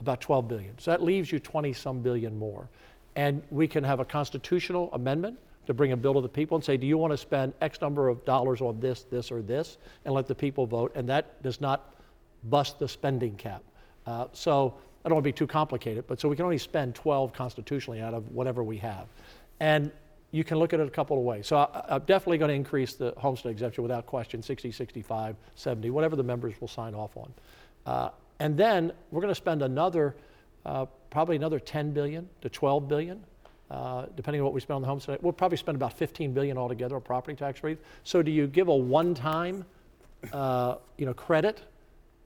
about 0.01 0.21
12 0.21 0.49
billion. 0.49 0.79
So 0.79 0.91
that 0.91 1.03
leaves 1.03 1.31
you 1.31 1.39
20 1.39 1.73
some 1.73 2.01
billion 2.01 2.39
more. 2.39 2.69
And 3.17 3.43
we 3.51 3.69
can 3.69 3.85
have 3.85 4.01
a 4.01 4.05
constitutional 4.05 4.91
amendment 4.93 5.39
to 5.67 5.75
bring 5.75 5.93
a 5.93 5.97
bill 5.97 6.15
to 6.15 6.21
the 6.21 6.29
people 6.29 6.57
and 6.57 6.65
say, 6.65 6.77
do 6.77 6.87
you 6.87 6.99
want 6.99 7.13
to 7.13 7.17
spend 7.17 7.55
X 7.61 7.81
number 7.81 8.09
of 8.09 8.25
dollars 8.25 8.61
on 8.61 8.81
this, 8.81 9.05
this, 9.05 9.31
or 9.31 9.41
this, 9.41 9.79
and 10.05 10.13
let 10.13 10.27
the 10.27 10.35
people 10.35 10.67
vote. 10.67 10.93
And 10.95 11.09
that 11.09 11.43
does 11.43 11.61
not 11.61 11.95
bust 12.45 12.79
the 12.79 12.89
spending 12.89 13.37
cap. 13.37 13.63
Uh, 14.07 14.27
so 14.33 14.75
I 15.05 15.09
don't 15.09 15.17
want 15.17 15.25
to 15.25 15.29
be 15.29 15.33
too 15.33 15.47
complicated, 15.47 16.07
but 16.07 16.21
so 16.21 16.29
we 16.29 16.37
can 16.37 16.45
only 16.45 16.59
spend 16.59 16.95
12 16.95 17.33
constitutionally 17.33 18.01
out 18.01 18.15
of 18.15 18.31
whatever 18.33 18.63
we 18.63 18.77
have. 18.79 19.07
And 19.61 19.91
you 20.35 20.43
can 20.43 20.59
look 20.59 20.73
at 20.73 20.81
it 20.81 20.87
a 20.89 20.91
couple 20.91 21.17
of 21.17 21.23
ways. 21.23 21.47
So 21.47 21.59
I, 21.59 21.85
I'm 21.91 22.03
definitely 22.03 22.39
going 22.39 22.49
to 22.49 22.57
increase 22.57 22.95
the 22.95 23.15
homestead 23.17 23.53
exemption 23.53 23.83
without 23.85 24.05
question 24.05 24.43
60, 24.43 24.73
65, 24.73 25.37
70, 25.55 25.91
whatever 25.91 26.17
the 26.17 26.25
members 26.25 26.61
will 26.61 26.67
sign 26.67 26.93
off 26.93 27.17
on. 27.17 27.33
Uh, 27.87 28.09
and 28.41 28.57
then 28.57 28.93
we're 29.13 29.21
going 29.21 29.31
to 29.31 29.37
spend 29.37 29.63
another, 29.63 30.17
uh, 30.67 30.87
probably 31.09 31.37
another 31.37 31.61
10 31.61 31.93
billion 31.93 32.29
to 32.41 32.49
12 32.49 32.89
billion, 32.89 33.23
uh, 33.71 34.07
depending 34.17 34.41
on 34.41 34.45
what 34.45 34.53
we 34.53 34.61
spend 34.61 34.75
on 34.75 34.83
the 34.83 34.89
homestead. 34.89 35.21
We'll 35.23 35.33
probably 35.33 35.57
spend 35.57 35.77
about 35.77 35.93
15 35.93 36.35
billion 36.35 36.59
altogether 36.59 36.97
on 36.97 37.03
property 37.03 37.37
tax 37.37 37.63
relief. 37.63 37.79
So 38.03 38.21
do 38.21 38.33
you 38.33 38.49
give 38.49 38.67
a 38.67 38.75
one-time, 38.75 39.65
uh, 40.33 40.77
you 40.99 41.07
know, 41.07 41.15
credit 41.15 41.63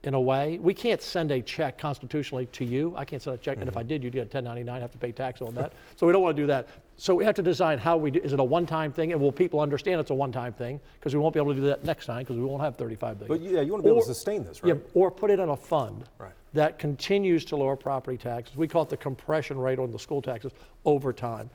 in 0.03 0.13
a 0.13 0.21
way. 0.21 0.57
We 0.59 0.73
can't 0.73 1.01
send 1.01 1.31
a 1.31 1.41
check 1.41 1.77
constitutionally 1.77 2.45
to 2.47 2.63
you. 2.63 2.93
I 2.95 3.03
can't 3.03 3.21
send 3.21 3.35
a 3.35 3.37
check, 3.37 3.57
and 3.57 3.67
if 3.67 3.71
mm-hmm. 3.71 3.79
I 3.79 3.83
did, 3.83 4.03
you'd 4.03 4.13
get 4.13 4.19
a 4.19 4.23
1099, 4.23 4.81
have 4.81 4.91
to 4.91 4.97
pay 4.97 5.11
tax 5.11 5.41
on 5.41 5.53
that. 5.55 5.73
So 5.97 6.07
we 6.07 6.13
don't 6.13 6.21
want 6.21 6.37
to 6.37 6.41
do 6.41 6.47
that. 6.47 6.69
So 6.95 7.15
we 7.15 7.25
have 7.25 7.35
to 7.35 7.41
design 7.41 7.77
how 7.79 7.97
we 7.97 8.11
do. 8.11 8.19
Is 8.21 8.31
it 8.31 8.39
a 8.39 8.43
one-time 8.43 8.93
thing, 8.93 9.11
and 9.11 9.21
will 9.21 9.31
people 9.31 9.59
understand 9.59 9.99
it's 9.99 10.09
a 10.09 10.15
one-time 10.15 10.53
thing? 10.53 10.79
Because 10.99 11.13
we 11.13 11.19
won't 11.19 11.33
be 11.33 11.39
able 11.39 11.53
to 11.53 11.59
do 11.59 11.67
that 11.67 11.83
next 11.83 12.05
time 12.05 12.19
because 12.19 12.37
we 12.37 12.43
won't 12.43 12.61
have 12.61 12.77
35 12.77 13.19
billion. 13.19 13.37
But 13.41 13.51
yeah, 13.51 13.61
you 13.61 13.71
want 13.71 13.83
to 13.83 13.87
be 13.87 13.91
able 13.91 14.01
to 14.01 14.07
sustain 14.07 14.43
this, 14.43 14.61
Yeah, 14.63 14.73
right? 14.73 14.81
or 14.93 15.11
put 15.11 15.31
it 15.31 15.39
in 15.39 15.49
a 15.49 15.57
fund 15.57 16.05
Right. 16.17 16.31
that 16.53 16.79
continues 16.79 17.43
to 17.45 17.57
lower 17.57 17.75
property 17.75 18.17
taxes. 18.17 18.55
We 18.55 18.67
call 18.67 18.83
it 18.83 18.89
the 18.89 18.97
compression 18.97 19.57
rate 19.57 19.79
on 19.79 19.91
the 19.91 19.99
school 19.99 20.21
taxes 20.21 20.53
over 20.85 21.11
time. 21.11 21.49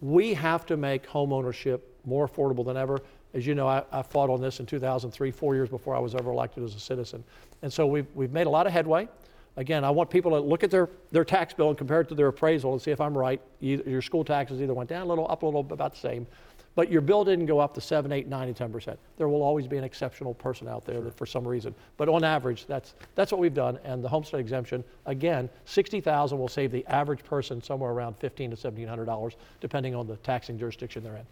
We 0.00 0.34
have 0.34 0.66
to 0.66 0.76
make 0.76 1.06
home 1.06 1.32
ownership 1.32 1.94
more 2.04 2.28
affordable 2.28 2.64
than 2.64 2.76
ever. 2.76 3.00
As 3.34 3.46
you 3.46 3.54
know, 3.54 3.68
I, 3.68 3.82
I 3.92 4.02
fought 4.02 4.30
on 4.30 4.40
this 4.40 4.60
in 4.60 4.66
2003, 4.66 5.30
four 5.30 5.54
years 5.54 5.68
before 5.68 5.94
I 5.94 5.98
was 5.98 6.14
ever 6.14 6.30
elected 6.30 6.64
as 6.64 6.74
a 6.74 6.80
citizen. 6.80 7.22
And 7.62 7.72
so 7.72 7.86
we've, 7.86 8.06
we've 8.14 8.32
made 8.32 8.46
a 8.46 8.50
lot 8.50 8.66
of 8.66 8.72
headway. 8.72 9.08
Again, 9.56 9.84
I 9.84 9.90
want 9.90 10.10
people 10.10 10.30
to 10.32 10.40
look 10.40 10.62
at 10.64 10.70
their, 10.70 10.88
their 11.12 11.24
tax 11.24 11.54
bill 11.54 11.70
and 11.70 11.78
compare 11.78 12.02
it 12.02 12.08
to 12.08 12.14
their 12.14 12.28
appraisal 12.28 12.72
and 12.72 12.80
see 12.80 12.90
if 12.90 13.00
I'm 13.00 13.16
right. 13.16 13.40
Either, 13.60 13.88
your 13.88 14.02
school 14.02 14.24
taxes 14.24 14.60
either 14.60 14.74
went 14.74 14.90
down 14.90 15.02
a 15.02 15.06
little, 15.06 15.26
up 15.30 15.42
a 15.42 15.46
little, 15.46 15.60
about 15.60 15.94
the 15.94 16.00
same. 16.00 16.26
But 16.74 16.92
your 16.92 17.00
bill 17.00 17.24
didn't 17.24 17.46
go 17.46 17.58
up 17.58 17.72
to 17.74 17.80
7, 17.80 18.12
8, 18.12 18.28
9, 18.28 18.48
and 18.48 18.56
10%. 18.56 18.98
There 19.16 19.28
will 19.30 19.42
always 19.42 19.66
be 19.66 19.78
an 19.78 19.84
exceptional 19.84 20.34
person 20.34 20.68
out 20.68 20.84
there 20.84 21.00
that 21.00 21.16
for 21.16 21.24
some 21.24 21.48
reason. 21.48 21.74
But 21.96 22.10
on 22.10 22.22
average, 22.22 22.66
that's, 22.66 22.92
that's 23.14 23.32
what 23.32 23.40
we've 23.40 23.54
done. 23.54 23.78
And 23.82 24.04
the 24.04 24.08
homestead 24.10 24.40
exemption, 24.40 24.84
again, 25.06 25.48
60000 25.64 26.38
will 26.38 26.48
save 26.48 26.70
the 26.70 26.84
average 26.86 27.24
person 27.24 27.62
somewhere 27.62 27.92
around 27.92 28.20
$1,500 28.20 28.60
to 28.60 28.70
$1,700, 28.70 29.36
depending 29.60 29.94
on 29.94 30.06
the 30.06 30.16
taxing 30.16 30.58
jurisdiction 30.58 31.02
they're 31.02 31.16
in. 31.16 31.26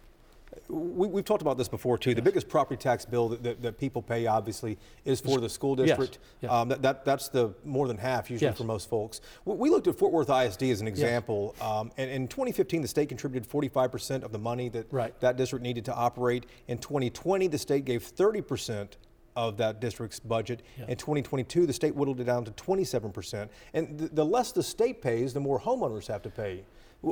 We, 0.67 1.07
we've 1.07 1.25
talked 1.25 1.41
about 1.41 1.57
this 1.57 1.67
before 1.67 1.97
too. 1.97 2.13
The 2.15 2.21
biggest 2.21 2.47
property 2.49 2.77
tax 2.77 3.05
bill 3.05 3.29
that, 3.29 3.43
that, 3.43 3.61
that 3.61 3.77
people 3.77 4.01
pay, 4.01 4.25
obviously, 4.27 4.77
is 5.03 5.21
for 5.21 5.39
the 5.39 5.49
school 5.49 5.75
Yes, 5.77 5.89
district. 5.89 6.19
yeah. 6.41 6.49
Um, 6.49 6.69
that, 6.69 6.81
that, 6.81 7.05
that's 7.05 7.29
the 7.29 7.53
more 7.63 7.87
than 7.87 7.97
half 7.97 8.29
usually 8.29 8.49
Yes. 8.49 8.57
for 8.57 8.63
most 8.63 8.89
folks. 8.89 9.21
We, 9.45 9.55
we 9.55 9.69
looked 9.69 9.87
at 9.87 9.97
Fort 9.97 10.11
Worth 10.11 10.29
ISD 10.29 10.63
as 10.63 10.81
an 10.81 10.87
example. 10.87 11.55
Um, 11.61 11.91
and 11.97 12.09
in 12.09 12.27
2015, 12.27 12.81
the 12.81 12.87
state 12.87 13.09
contributed 13.09 13.49
45% 13.49 14.23
of 14.23 14.31
the 14.31 14.39
money 14.39 14.69
that 14.69 14.87
Right. 14.91 15.17
that 15.19 15.37
district 15.37 15.63
needed 15.63 15.85
to 15.85 15.93
operate. 15.93 16.45
In 16.67 16.77
2020, 16.77 17.47
the 17.47 17.57
state 17.57 17.85
gave 17.85 18.03
30% 18.03 18.89
of 19.35 19.57
that 19.57 19.81
district's 19.81 20.19
budget. 20.19 20.61
Yeah. 20.77 20.85
In 20.87 20.95
2022, 20.95 21.65
the 21.65 21.73
state 21.73 21.93
whittled 21.93 22.21
it 22.21 22.23
down 22.23 22.45
to 22.45 22.51
27%. 22.51 23.49
And 23.73 23.97
the, 23.99 24.07
the 24.07 24.25
less 24.25 24.53
the 24.53 24.63
state 24.63 25.01
pays, 25.01 25.33
the 25.33 25.41
more 25.41 25.59
homeowners 25.59 26.07
have 26.07 26.21
to 26.21 26.29
pay. 26.29 26.63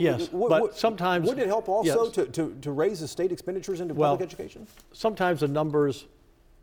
Yes, 0.02 0.28
w- 0.28 0.50
but 0.50 0.76
sometimes- 0.76 1.28
Wouldn't 1.28 1.44
it 1.46 1.48
help 1.48 1.70
also 1.70 2.06
yes. 2.06 2.14
to, 2.16 2.26
to, 2.28 2.58
to 2.62 2.72
raise 2.72 3.00
the 3.00 3.08
state 3.08 3.32
expenditures 3.32 3.82
into 3.82 3.94
Well, 3.94 4.14
public 4.14 4.28
education? 4.30 4.68
sometimes 4.92 5.42
the 5.42 5.48
numbers 5.48 6.06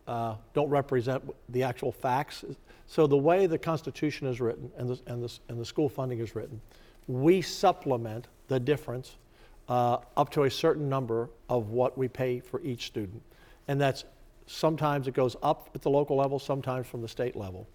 uh, 0.07 0.35
don't 0.55 0.71
represent 0.71 1.23
the 1.51 1.63
actual 1.63 1.93
facts. 1.93 2.45
So 2.87 3.07
the 3.07 3.17
way 3.17 3.47
the 3.47 3.59
Constitution 3.59 4.27
is 4.27 4.41
written 4.41 4.71
and 4.77 4.89
the, 4.91 5.01
and 5.07 5.23
the, 5.23 5.39
and 5.49 5.61
the 5.61 5.65
school 5.65 5.89
funding 5.89 6.19
is 6.19 6.35
written, 6.35 6.61
we 7.07 7.41
supplement 7.43 8.27
the 8.49 8.59
difference 8.59 9.17
uh, 9.69 9.99
up 10.17 10.31
to 10.31 10.45
a 10.45 10.51
certain 10.51 10.89
number 10.89 11.31
of 11.49 11.71
what 11.71 11.97
we 11.97 12.09
pay 12.09 12.41
for 12.41 12.61
each 12.63 12.87
student. 12.87 13.23
And 13.69 13.81
that's 13.81 14.05
sometimes 14.47 15.07
it 15.07 15.15
goes 15.15 15.37
up 15.43 15.71
at 15.77 15.83
the 15.83 15.91
local 15.91 16.17
level, 16.17 16.41
sometimes 16.41 16.89
from 16.89 17.03
the 17.03 17.09
state 17.09 17.37
level. 17.37 17.69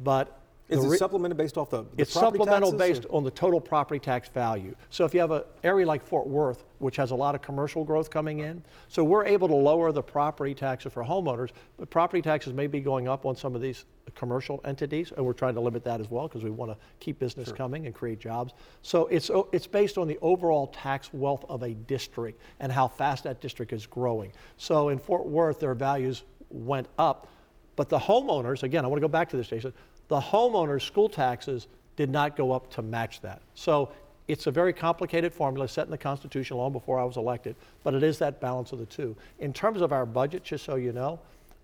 But 0.00 0.40
Is 0.68 0.84
the 0.84 0.90
it 0.92 0.98
supplemented 0.98 1.38
based 1.38 1.56
off 1.56 1.70
the, 1.70 1.82
the 1.82 2.02
it's 2.02 2.12
supplemental 2.12 2.72
based 2.72 3.06
or- 3.06 3.16
on 3.16 3.24
the 3.24 3.30
total 3.30 3.60
property 3.60 3.98
tax 3.98 4.28
value. 4.28 4.74
So 4.90 5.04
if 5.04 5.14
you 5.14 5.20
have 5.20 5.30
an 5.30 5.42
area 5.64 5.86
like 5.86 6.02
Fort 6.02 6.26
Worth, 6.26 6.64
which 6.78 6.96
has 6.96 7.10
a 7.10 7.14
lot 7.14 7.34
of 7.34 7.40
commercial 7.40 7.84
growth 7.84 8.10
coming 8.10 8.40
in, 8.40 8.62
so 8.88 9.02
we're 9.02 9.24
able 9.24 9.48
to 9.48 9.54
lower 9.54 9.92
the 9.92 10.02
property 10.02 10.54
taxes 10.54 10.92
for 10.92 11.02
homeowners, 11.02 11.50
but 11.78 11.88
property 11.88 12.20
taxes 12.20 12.52
may 12.52 12.66
be 12.66 12.80
going 12.80 13.08
up 13.08 13.24
on 13.24 13.34
some 13.34 13.54
of 13.54 13.62
these 13.62 13.86
commercial 14.14 14.60
entities, 14.64 15.12
and 15.16 15.24
we're 15.24 15.32
trying 15.32 15.54
to 15.54 15.60
limit 15.60 15.84
that 15.84 16.00
as 16.00 16.10
well 16.10 16.28
because 16.28 16.44
we 16.44 16.50
want 16.50 16.70
to 16.70 16.76
keep 17.00 17.18
business 17.18 17.50
coming 17.50 17.86
and 17.86 17.94
create 17.94 18.20
jobs. 18.20 18.52
So 18.82 19.06
it's, 19.06 19.30
oh, 19.30 19.48
it's 19.52 19.66
based 19.66 19.96
on 19.96 20.06
the 20.06 20.18
overall 20.20 20.66
tax 20.68 21.12
wealth 21.14 21.46
of 21.48 21.62
a 21.62 21.70
district 21.74 22.40
and 22.60 22.70
how 22.70 22.88
fast 22.88 23.24
that 23.24 23.40
district 23.40 23.72
is 23.72 23.86
growing. 23.86 24.32
So 24.58 24.90
in 24.90 24.98
Fort 24.98 25.26
Worth, 25.26 25.60
their 25.60 25.74
values 25.74 26.24
went 26.50 26.88
up, 26.98 27.28
but 27.76 27.88
the 27.88 27.98
homeowners, 27.98 28.64
again, 28.64 28.84
I 28.84 28.88
want 28.88 28.98
to 28.98 29.02
go 29.02 29.08
back 29.08 29.28
to 29.30 29.36
this, 29.36 29.48
Jason, 29.48 29.72
the 30.08 30.20
homeowners' 30.20 30.82
school 30.82 31.08
taxes 31.08 31.68
did 31.96 32.10
not 32.10 32.36
go 32.36 32.52
up 32.52 32.70
to 32.72 32.82
match 32.82 33.20
that. 33.20 33.42
So 33.54 33.90
it's 34.28 34.46
a 34.46 34.50
very 34.50 34.72
complicated 34.72 35.32
formula 35.32 35.68
set 35.68 35.86
in 35.86 35.90
the 35.90 35.98
Constitution 35.98 36.56
long 36.58 36.72
before 36.72 37.00
I 37.00 37.04
was 37.04 37.16
elected, 37.16 37.56
but 37.82 37.94
it 37.94 38.02
is 38.02 38.18
that 38.18 38.40
balance 38.40 38.72
of 38.72 38.78
the 38.78 38.86
two. 38.86 39.16
In 39.38 39.52
terms 39.52 39.80
of 39.80 39.92
our 39.92 40.04
budget, 40.04 40.44
just 40.44 40.64
so 40.64 40.76
you 40.76 40.92
know, 40.92 41.18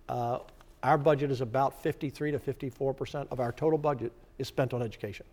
uh, 0.09 0.39
our 0.83 0.99
budget 0.99 1.31
is 1.31 1.41
about 1.41 1.83
53 1.83 2.33
to 2.33 2.39
54 2.39 2.95
percent 2.95 3.29
of 3.31 3.41
our 3.41 3.53
total 3.53 3.79
budget 3.79 4.13
is 4.39 4.49
spent 4.49 4.75
on 4.75 4.83
education, 4.83 5.27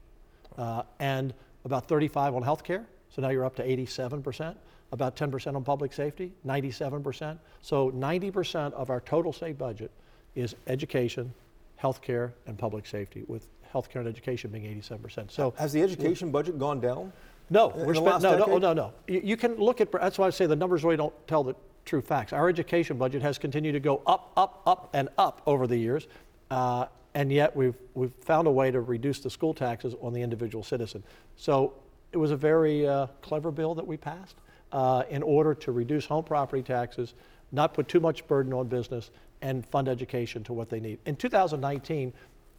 uh, 0.57 0.83
and 0.99 1.33
about 1.65 1.87
35 1.87 2.35
on 2.35 2.43
healthcare. 2.43 2.85
So 3.09 3.21
now 3.21 3.29
you're 3.29 3.45
up 3.45 3.55
to 3.55 3.69
87 3.69 4.21
percent. 4.21 4.57
About 4.93 5.15
10 5.15 5.31
percent 5.31 5.55
on 5.55 5.63
public 5.63 5.93
safety, 5.93 6.33
97 6.43 7.01
percent. 7.01 7.39
So 7.61 7.89
90 7.89 8.31
percent 8.31 8.73
of 8.73 8.89
our 8.89 8.99
total 9.01 9.31
state 9.31 9.57
budget 9.57 9.91
is 10.35 10.55
education, 10.67 11.33
healthcare, 11.81 12.31
and 12.45 12.57
public 12.57 12.85
safety, 12.85 13.23
with 13.27 13.47
healthcare 13.73 13.97
and 13.97 14.07
education 14.07 14.51
being 14.51 14.65
87 14.65 15.03
percent. 15.03 15.31
So 15.31 15.53
Has 15.57 15.73
the 15.73 15.81
education 15.81 16.31
budget 16.31 16.59
gone 16.59 16.79
down? 16.79 17.11
no, 17.49 17.67
we're 17.75 17.95
spent, 17.95 18.23
no, 18.23 18.37
no, 18.37 18.57
no, 18.57 18.73
no. 18.73 18.93
You, 19.07 19.21
you 19.23 19.37
can 19.37 19.55
look 19.55 19.81
at, 19.81 19.91
that's 19.91 20.17
why 20.17 20.27
I 20.27 20.29
say 20.29 20.45
the 20.45 20.55
numbers 20.55 20.83
really 20.83 20.97
don't 20.97 21.13
tell 21.27 21.43
the 21.43 21.55
true 21.85 22.01
facts. 22.01 22.31
Our 22.31 22.47
education 22.47 22.97
budget 22.97 23.21
has 23.21 23.37
continued 23.37 23.73
to 23.73 23.79
go 23.79 24.01
up, 24.05 24.31
up, 24.37 24.61
up, 24.65 24.89
and 24.93 25.09
up 25.17 25.41
over 25.45 25.67
the 25.67 25.77
years. 25.77 26.07
Uh, 26.49 26.85
and 27.13 27.31
yet 27.31 27.55
we've, 27.55 27.75
we've 27.93 28.13
found 28.21 28.47
a 28.47 28.51
way 28.51 28.71
to 28.71 28.79
reduce 28.79 29.19
the 29.19 29.29
school 29.29 29.53
taxes 29.53 29.95
on 30.01 30.13
the 30.13 30.21
individual 30.21 30.63
citizen. 30.63 31.03
So 31.35 31.73
it 32.11 32.17
was 32.17 32.31
a 32.31 32.37
very 32.37 32.87
uh, 32.87 33.07
clever 33.21 33.51
bill 33.51 33.75
that 33.75 33.85
we 33.85 33.97
passed 33.97 34.35
uh, 34.71 35.03
in 35.09 35.23
order 35.23 35.53
to 35.55 35.71
reduce 35.71 36.05
home 36.05 36.23
property 36.23 36.63
taxes, 36.63 37.13
not 37.51 37.73
put 37.73 37.87
too 37.87 37.99
much 37.99 38.25
burden 38.27 38.53
on 38.53 38.67
business, 38.67 39.11
and 39.41 39.65
fund 39.65 39.87
education 39.87 40.43
to 40.43 40.53
what 40.53 40.69
they 40.69 40.79
need. 40.79 40.99
In 41.05 41.15
2019, 41.15 42.13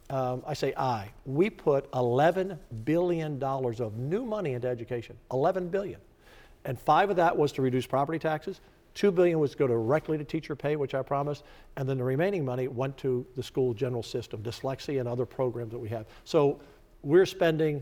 um, 0.09 0.43
I 0.45 0.53
say 0.53 0.73
I, 0.75 1.09
we 1.25 1.49
put 1.49 1.89
$11 1.91 2.57
billion 2.83 3.41
of 3.41 3.97
new 3.97 4.25
money 4.25 4.53
into 4.53 4.67
education, 4.67 5.15
11 5.31 5.69
billion. 5.69 5.99
And 6.65 6.79
five 6.79 7.09
of 7.09 7.15
that 7.17 7.35
was 7.35 7.51
to 7.53 7.61
reduce 7.61 7.85
property 7.85 8.19
taxes. 8.19 8.61
Two 8.93 9.11
billion 9.11 9.39
was 9.39 9.51
to 9.51 9.57
go 9.57 9.67
directly 9.67 10.17
to 10.17 10.23
teacher 10.23 10.55
pay, 10.55 10.75
which 10.75 10.93
I 10.93 11.01
promised, 11.01 11.43
and 11.77 11.89
then 11.89 11.97
the 11.97 12.03
remaining 12.03 12.45
money 12.45 12.67
went 12.67 12.95
to 12.97 13.25
the 13.35 13.41
school 13.41 13.73
general 13.73 14.03
system, 14.03 14.43
dyslexia 14.43 14.99
and 14.99 15.09
other 15.09 15.25
programs 15.25 15.71
that 15.71 15.79
we 15.79 15.89
have. 15.89 16.05
So 16.25 16.59
we're 17.01 17.25
spending 17.25 17.81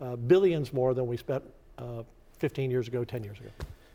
uh, 0.00 0.16
billions 0.16 0.72
more 0.72 0.92
than 0.92 1.06
we 1.06 1.16
spent 1.16 1.42
uh, 1.78 2.02
15 2.38 2.70
years 2.70 2.88
ago, 2.88 3.04
10 3.04 3.24
years 3.24 3.38
ago. 3.38 3.50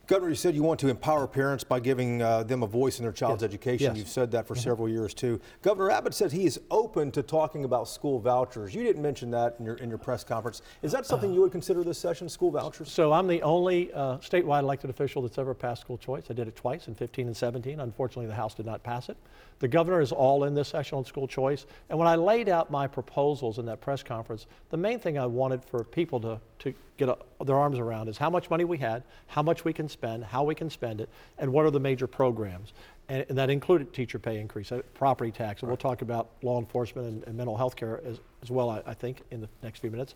Governor, 0.07 0.29
you 0.29 0.35
said 0.35 0.53
you 0.53 0.61
want 0.61 0.79
to 0.81 0.89
empower 0.89 1.25
parents 1.25 1.63
by 1.63 1.79
giving 1.79 2.21
uh, 2.21 2.43
them 2.43 2.61
a 2.61 2.67
voice 2.67 2.99
in 2.99 3.03
their 3.03 3.11
child's 3.11 3.41
Yes. 3.41 3.49
education. 3.49 3.83
Yes. 3.85 3.89
Mm-hmm. 3.91 3.97
You've 3.99 4.07
said 4.07 4.31
that 4.31 4.47
for 4.47 4.53
several 4.55 4.87
years 4.87 5.13
too. 5.15 5.39
Governor 5.63 5.89
Abbott 5.89 6.13
said 6.13 6.31
he 6.31 6.45
is 6.45 6.59
open 6.69 7.11
to 7.11 7.23
talking 7.23 7.65
about 7.65 7.87
school 7.87 8.19
vouchers. 8.19 8.75
You 8.75 8.83
didn't 8.83 9.01
mention 9.01 9.31
that 9.31 9.55
in 9.59 9.65
your 9.65 9.75
in 9.75 9.89
your 9.89 9.97
press 9.97 10.23
conference. 10.23 10.61
Is 10.83 10.91
that 10.91 11.05
something 11.07 11.33
you 11.33 11.41
would 11.41 11.51
consider 11.51 11.83
this 11.83 11.97
session, 11.97 12.29
school 12.29 12.51
vouchers? 12.51 12.91
So 12.91 13.11
I'm 13.13 13.27
the 13.27 13.41
only 13.41 13.91
uh, 13.93 14.17
statewide 14.17 14.61
elected 14.61 14.89
official 14.91 15.23
that's 15.23 15.39
ever 15.39 15.53
passed 15.55 15.81
school 15.81 15.97
choice. 15.97 16.25
I 16.29 16.33
did 16.33 16.47
it 16.47 16.55
twice 16.55 16.87
in 16.87 16.93
15 16.93 17.27
and 17.27 17.35
17. 17.35 17.79
Unfortunately, 17.79 18.27
the 18.27 18.35
House 18.35 18.53
did 18.53 18.65
not 18.67 18.83
pass 18.83 19.09
it. 19.09 19.17
The 19.59 19.67
governor 19.67 20.01
is 20.01 20.11
all 20.11 20.43
in 20.43 20.53
this 20.53 20.67
session 20.67 20.97
on 20.97 21.05
school 21.05 21.27
choice. 21.27 21.65
And 21.89 21.97
when 21.97 22.07
I 22.07 22.15
laid 22.15 22.49
out 22.49 22.69
my 22.69 22.87
proposals 22.87 23.57
in 23.57 23.65
that 23.67 23.81
press 23.81 24.03
conference, 24.03 24.45
the 24.69 24.77
main 24.77 24.99
thing 24.99 25.17
I 25.17 25.25
wanted 25.25 25.63
for 25.63 25.83
people 25.83 26.19
to, 26.21 26.39
to 26.59 26.73
get 26.97 27.09
a, 27.09 27.17
their 27.43 27.57
arms 27.57 27.79
around 27.79 28.07
is 28.07 28.17
how 28.17 28.29
much 28.29 28.49
money 28.49 28.63
we 28.63 28.77
had, 28.77 29.03
how 29.27 29.41
much 29.41 29.65
we 29.65 29.73
can 29.73 29.89
spend, 29.89 30.23
how 30.23 30.43
we 30.43 30.55
can 30.55 30.69
spend 30.69 31.01
it, 31.01 31.09
and 31.37 31.51
what 31.51 31.65
are 31.65 31.71
the 31.71 31.79
major 31.79 32.07
programs. 32.07 32.73
And, 33.09 33.25
and 33.29 33.37
that 33.37 33.49
included 33.49 33.93
teacher 33.93 34.19
pay 34.19 34.39
increase, 34.39 34.71
uh, 34.71 34.81
property 34.93 35.31
tax, 35.31 35.61
and 35.61 35.69
we'll 35.69 35.77
talk 35.77 36.01
about 36.01 36.29
law 36.41 36.59
enforcement 36.59 37.07
and, 37.07 37.23
and 37.25 37.37
mental 37.37 37.57
health 37.57 37.75
care 37.75 38.01
as, 38.05 38.19
as 38.41 38.49
well, 38.49 38.69
I, 38.69 38.81
I 38.85 38.93
think, 38.93 39.21
in 39.31 39.41
the 39.41 39.49
next 39.63 39.79
few 39.79 39.91
minutes. 39.91 40.15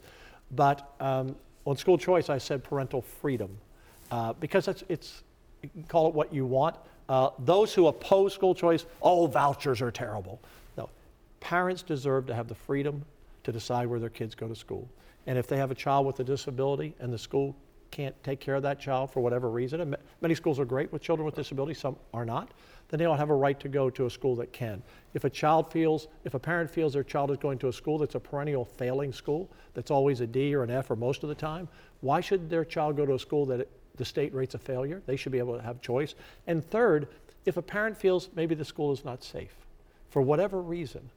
But 0.52 0.94
um, 1.00 1.36
on 1.66 1.78
school 1.78 1.98
choice, 1.98 2.30
I 2.30 2.38
said 2.38 2.64
parental 2.64 3.02
freedom 3.02 3.58
uh, 4.12 4.34
because 4.34 4.68
it's, 4.68 4.84
it's, 4.90 5.24
you 5.62 5.70
can 5.70 5.84
call 5.84 6.08
it 6.08 6.16
what 6.16 6.34
you 6.34 6.46
want. 6.46 6.76
Uh, 7.08 7.30
those 7.40 7.74
who 7.74 7.88
oppose 7.88 8.34
school 8.34 8.56
choice, 8.56 8.86
oh, 9.02 9.28
vouchers 9.28 9.82
are 9.82 9.92
terrible. 9.92 10.40
No, 10.78 10.90
parents 11.40 11.84
deserve 11.84 12.28
to 12.28 12.36
have 12.36 12.48
the 12.48 12.56
freedom 12.56 13.04
to 13.44 13.52
decide 13.52 13.88
where 13.88 14.00
their 14.00 14.10
kids 14.10 14.36
go 14.36 14.48
to 14.48 14.56
school. 14.56 14.88
And 15.28 15.38
if 15.38 15.48
they 15.48 15.58
have 15.58 15.72
a 15.72 15.76
child 15.76 16.06
with 16.06 16.20
a 16.20 16.24
disability 16.24 16.96
and 17.00 17.12
the 17.14 17.18
school 17.18 17.56
can't 17.92 18.16
take 18.24 18.40
care 18.40 18.56
of 18.56 18.64
that 18.64 18.80
child 18.80 19.12
for 19.12 19.20
whatever 19.20 19.50
reason, 19.50 19.82
and 19.82 19.96
many 20.22 20.36
schools 20.36 20.60
are 20.60 20.66
great 20.66 20.92
with 20.92 21.02
children 21.02 21.26
with 21.26 21.36
disabilities, 21.36 21.80
some 21.80 21.96
are 22.14 22.26
not, 22.26 22.52
then 22.90 22.98
they 22.98 23.04
don't 23.04 23.18
have 23.18 23.30
a 23.30 23.36
right 23.36 23.60
to 23.60 23.70
go 23.70 23.90
to 23.90 24.06
a 24.06 24.10
school 24.10 24.36
that 24.36 24.52
can. 24.52 24.82
If 25.14 25.24
a 25.24 25.30
child 25.30 25.72
feels, 25.72 26.08
if 26.24 26.34
a 26.34 26.40
parent 26.40 26.70
feels 26.70 26.94
their 26.94 27.04
child 27.04 27.32
is 27.32 27.38
going 27.38 27.60
to 27.60 27.68
a 27.68 27.74
school 27.74 27.98
that's 27.98 28.16
a 28.16 28.20
perennial 28.20 28.66
failing 28.66 29.14
school, 29.14 29.50
that's 29.74 29.92
always 29.92 30.22
a 30.22 30.28
D 30.28 30.56
or 30.56 30.64
an 30.64 30.72
F 30.72 30.90
or 30.90 30.96
most 30.96 31.24
of 31.24 31.30
the 31.30 31.36
time, 31.36 31.68
why 32.02 32.22
should 32.22 32.50
their 32.50 32.66
child 32.66 32.98
go 32.98 33.06
to 33.06 33.14
a 33.14 33.20
school 33.20 33.46
that 33.48 33.68
the 33.96 34.06
state 34.06 34.34
rates 34.34 34.56
a 34.56 34.60
failure? 34.60 35.02
They 35.06 35.16
should 35.16 35.32
be 35.32 35.40
able 35.40 35.56
to 35.56 35.62
have 35.62 35.82
choice. 35.82 36.16
And 36.48 36.64
third, 36.66 37.08
if 37.46 37.58
a 37.58 37.62
parent 37.62 37.98
feels 37.98 38.30
maybe 38.36 38.56
the 38.56 38.66
school 38.66 38.92
is 38.92 39.06
not 39.06 39.24
safe, 39.24 39.56
for 40.10 40.22
whatever 40.22 40.62
reason, 40.62 41.10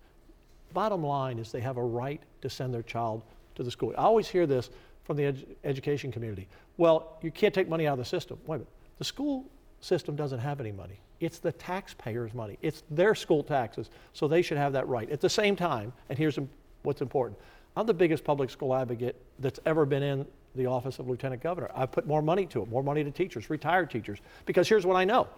bottom 0.73 1.05
line 1.05 1.39
is 1.39 1.53
they 1.53 1.61
have 1.61 1.77
a 1.77 1.85
right 1.85 2.21
to 2.43 2.51
send 2.51 2.75
their 2.75 2.83
child 2.83 3.23
to 3.55 3.63
the 3.63 3.71
school. 3.71 3.93
I 3.97 4.03
always 4.03 4.29
hear 4.29 4.47
this 4.47 4.71
from 5.05 5.17
the 5.17 5.25
edu- 5.25 5.47
education 5.65 6.13
community. 6.13 6.49
Well, 6.77 7.19
you 7.23 7.31
can't 7.31 7.55
take 7.55 7.69
money 7.69 7.87
out 7.87 7.95
of 7.95 7.99
the 7.99 8.05
system. 8.05 8.39
Wait 8.47 8.57
a 8.57 8.59
minute. 8.61 8.73
The 8.99 9.05
school 9.05 9.45
system 9.81 10.17
doesn't 10.17 10.39
have 10.39 10.61
any 10.61 10.73
money. 10.73 11.01
It's 11.21 11.39
the 11.39 11.53
taxpayers' 11.53 12.35
money. 12.35 12.59
It's 12.63 12.83
their 12.91 13.15
school 13.15 13.43
taxes, 13.43 13.91
so 14.13 14.27
they 14.27 14.43
should 14.43 14.59
have 14.59 14.73
that 14.73 14.89
right. 14.89 15.09
At 15.11 15.21
the 15.21 15.31
same 15.31 15.57
time, 15.57 15.93
and 16.09 16.19
here's 16.19 16.39
what's 16.83 17.01
important. 17.01 17.39
I'm 17.77 17.87
the 17.87 17.95
biggest 17.95 18.25
public 18.25 18.51
school 18.51 18.75
advocate 18.75 19.17
that's 19.39 19.61
ever 19.65 19.87
been 19.87 20.03
in 20.03 20.27
the 20.55 20.67
office 20.67 20.99
of 20.99 21.09
lieutenant 21.09 21.43
governor. 21.43 21.71
I've 21.75 21.91
put 21.91 22.07
more 22.07 22.23
money 22.23 22.47
to 22.47 22.63
it, 22.63 22.69
more 22.69 22.83
money 22.83 23.03
to 23.05 23.11
teachers, 23.11 23.49
retired 23.49 23.91
teachers, 23.91 24.19
because 24.47 24.69
here's 24.69 24.85
what 24.85 24.97
I 24.97 25.05
know. 25.05 25.29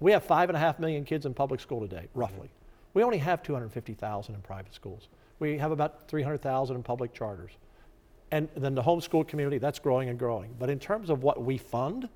We 0.00 0.12
have 0.12 0.24
five 0.24 0.50
and 0.50 0.56
a 0.56 0.60
half 0.60 0.78
million 0.78 1.04
kids 1.04 1.24
in 1.24 1.32
public 1.32 1.60
school 1.60 1.80
today, 1.80 2.08
roughly. 2.14 2.50
We 2.92 3.02
only 3.02 3.18
have 3.18 3.42
250,000 3.42 4.34
in 4.34 4.40
private 4.42 4.74
schools. 4.74 5.08
We 5.38 5.58
have 5.58 5.72
about 5.72 6.08
300,000 6.08 6.76
in 6.76 6.82
public 6.82 7.12
charters. 7.12 7.52
And 8.30 8.48
then 8.56 8.74
the 8.74 8.82
homeschool 8.82 9.28
community, 9.28 9.58
that's 9.58 9.78
growing 9.78 10.08
and 10.08 10.18
growing. 10.18 10.54
But 10.58 10.70
in 10.70 10.78
terms 10.78 11.10
of 11.10 11.22
what 11.22 11.44
we 11.44 11.58
fund, 11.58 12.08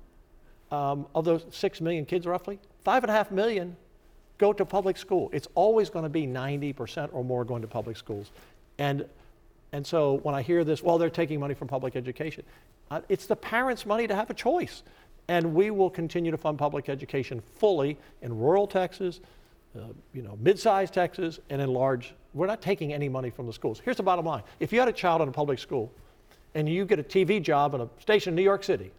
um, 0.71 1.07
of 1.15 1.25
those 1.25 1.45
6 1.49 1.81
million 1.81 2.05
kids 2.05 2.25
roughly, 2.25 2.59
5.5 2.85 3.31
million 3.31 3.75
go 4.37 4.53
to 4.53 4.65
public 4.65 4.97
school. 4.97 5.29
It's 5.33 5.47
always 5.55 5.89
going 5.89 6.03
to 6.03 6.09
be 6.09 6.25
90% 6.25 7.09
or 7.11 7.23
more 7.23 7.43
going 7.43 7.61
to 7.61 7.67
public 7.67 7.97
schools. 7.97 8.31
And, 8.77 9.05
and 9.73 9.85
so 9.85 10.19
when 10.23 10.33
I 10.33 10.41
hear 10.41 10.63
this, 10.63 10.81
well, 10.81 10.97
they're 10.97 11.09
taking 11.09 11.39
money 11.39 11.53
from 11.53 11.67
public 11.67 11.95
education, 11.95 12.43
uh, 12.89 13.01
it's 13.09 13.27
the 13.27 13.35
parents' 13.35 13.85
money 13.85 14.07
to 14.07 14.15
have 14.15 14.29
a 14.29 14.33
choice. 14.33 14.83
And 15.27 15.53
we 15.53 15.69
will 15.69 15.89
continue 15.89 16.31
to 16.31 16.37
fund 16.37 16.57
public 16.57 16.89
education 16.89 17.41
fully 17.41 17.97
in 18.21 18.35
rural 18.35 18.65
Texas, 18.65 19.19
uh, 19.77 19.81
you 20.13 20.23
know, 20.23 20.37
mid-sized 20.41 20.93
Texas, 20.93 21.39
and 21.49 21.61
in 21.61 21.71
large. 21.71 22.15
We're 22.33 22.47
not 22.47 22.61
taking 22.61 22.93
any 22.93 23.09
money 23.09 23.29
from 23.29 23.47
the 23.47 23.53
schools. 23.53 23.81
Here's 23.83 23.97
the 23.97 24.03
bottom 24.03 24.25
line: 24.25 24.43
if 24.59 24.71
you 24.71 24.79
had 24.79 24.87
a 24.87 24.93
child 24.93 25.21
in 25.21 25.29
a 25.29 25.31
public 25.31 25.59
school, 25.59 25.91
and 26.55 26.67
you 26.67 26.85
get 26.85 26.99
a 26.99 27.03
TV 27.03 27.41
job 27.41 27.73
in 27.73 27.81
a 27.81 27.89
station 27.99 28.31
in 28.31 28.35
New 28.35 28.43
York 28.43 28.63
City, 28.63 28.91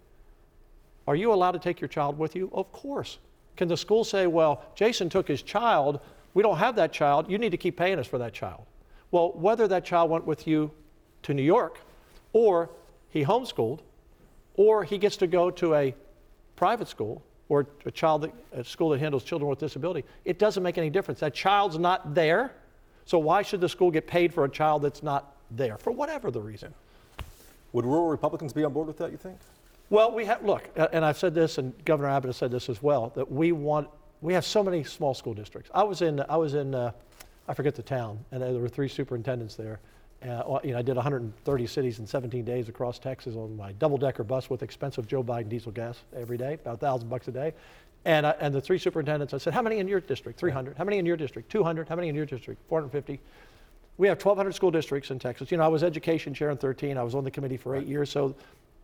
are 1.07 1.17
you 1.17 1.33
allowed 1.33 1.53
to 1.53 1.59
take 1.59 1.81
your 1.81 1.89
child 1.89 2.19
with 2.19 2.37
you? 2.37 2.51
Of 2.53 2.71
course. 2.73 3.19
Can 3.57 3.69
the 3.69 3.77
school 3.77 4.05
say, 4.05 4.27
well, 4.27 4.63
Jason 4.75 5.09
took 5.09 5.27
his 5.29 5.43
child, 5.43 6.01
we 6.35 6.43
don't 6.43 6.57
have 6.57 6.77
that 6.77 6.93
child, 6.93 7.31
you 7.31 7.37
need 7.37 7.51
to 7.51 7.57
keep 7.57 7.77
paying 7.77 7.99
us 7.99 8.07
for 8.07 8.19
that 8.19 8.33
child? 8.33 8.63
Well, 9.11 9.33
whether 9.33 9.67
that 9.69 9.85
child 9.85 10.11
went 10.11 10.25
with 10.27 10.47
you 10.47 10.71
to 11.25 11.35
New 11.35 11.43
York, 11.43 11.81
or 12.33 12.71
he 13.11 13.25
homeschooled, 13.25 13.81
or 14.55 14.85
he 14.85 14.99
gets 14.99 15.17
to 15.19 15.27
go 15.27 15.51
to 15.51 15.75
a 15.75 15.95
private 16.57 16.89
school 16.89 17.23
or 17.49 17.67
a 17.85 17.91
child 17.91 18.23
that, 18.23 18.33
a 18.53 18.63
school 18.63 18.91
that 18.91 19.01
handles 19.01 19.25
children 19.25 19.51
with 19.51 19.59
disability, 19.59 20.07
it 20.25 20.39
doesn't 20.39 20.63
make 20.63 20.79
any 20.79 20.91
difference. 20.91 21.19
That 21.21 21.35
child's 21.35 21.79
not 21.79 22.15
there, 22.15 22.55
So 23.11 23.19
why 23.19 23.43
should 23.43 23.61
the 23.61 23.69
school 23.69 23.91
get 23.91 24.07
paid 24.07 24.33
for 24.33 24.45
a 24.45 24.49
child 24.49 24.83
that's 24.83 25.03
not 25.03 25.35
there, 25.51 25.77
for 25.79 25.91
whatever 25.91 26.31
the 26.31 26.41
reason? 26.41 26.73
Would 27.73 27.85
rural 27.85 28.07
Republicans 28.07 28.53
be 28.53 28.63
on 28.63 28.73
board 28.73 28.87
with 28.87 28.99
that, 28.99 29.11
you 29.11 29.17
think? 29.17 29.37
Well, 29.89 30.13
we 30.13 30.25
have, 30.27 30.45
look, 30.45 30.71
and 30.93 31.05
I've 31.05 31.19
said 31.19 31.35
this, 31.35 31.59
and 31.59 31.75
Governor 31.85 32.09
Abbott 32.09 32.29
has 32.29 32.37
said 32.37 32.53
this 32.53 32.69
as 32.69 32.81
well, 32.85 33.11
that 33.17 33.29
we 33.29 33.51
want, 33.51 33.89
we 34.21 34.33
have 34.35 34.45
so 34.45 34.63
many 34.63 34.85
small 34.85 35.13
school 35.13 35.35
districts. 35.35 35.73
I 35.75 35.83
was 35.83 36.03
in, 36.03 36.23
I 36.29 36.37
was 36.37 36.55
in, 36.55 36.73
uh, 36.73 36.93
I 37.49 37.55
forget 37.55 37.75
the 37.75 37.83
town, 37.83 38.25
and 38.31 38.41
there 38.41 38.53
were 38.53 38.69
three 38.69 38.87
superintendents 38.87 39.57
there. 39.57 39.81
Uh, 40.23 40.61
you 40.63 40.71
know, 40.71 40.79
I 40.79 40.83
did 40.83 40.95
130 40.95 41.67
cities 41.67 41.99
in 41.99 42.07
17 42.07 42.45
days 42.45 42.69
across 42.69 43.01
Texas 43.01 43.35
on 43.35 43.57
my 43.57 43.73
double-decker 43.73 44.23
bus 44.23 44.49
with 44.49 44.63
expensive 44.63 45.09
Joe 45.09 45.25
Biden 45.25 45.49
diesel 45.49 45.73
gas 45.73 45.99
every 46.15 46.37
day, 46.37 46.55
about 46.55 46.75
a 46.75 46.79
thousand 46.79 47.09
bucks 47.09 47.27
a 47.27 47.33
day. 47.33 47.55
And, 48.05 48.25
uh, 48.25 48.35
and 48.41 48.55
the 48.55 48.61
three 48.61 48.79
superintendents, 48.79 49.35
I 49.35 49.39
said, 49.39 49.53
how 49.53 49.63
many 49.63 49.79
in 49.79 49.87
your 49.87 50.01
district? 50.01 50.39
300. 50.39 50.77
How 50.77 50.85
many 50.85 50.99
in 50.99 51.07
your 51.07 51.17
district? 51.17 51.51
200. 51.51 51.89
How 51.89 51.97
many 51.97 52.09
in 52.09 52.15
your 52.15 52.27
district? 52.27 52.61
450. 52.69 53.21
We 53.99 54.09
have 54.09 54.17
1,200 54.17 54.55
school 54.55 54.71
districts 54.71 55.11
in 55.11 55.19
Texas. 55.19 55.51
You 55.51 55.59
know, 55.59 55.65
I 55.65 55.69
was 55.69 55.85
education 55.85 56.33
chair 56.33 56.51
in 56.51 56.57
13. 56.57 56.97
I 56.97 57.03
was 57.03 57.15
on 57.15 57.25
the 57.25 57.31
committee 57.31 57.59
for 57.59 57.77
eight 57.77 57.87
years, 57.87 58.11
so 58.11 58.35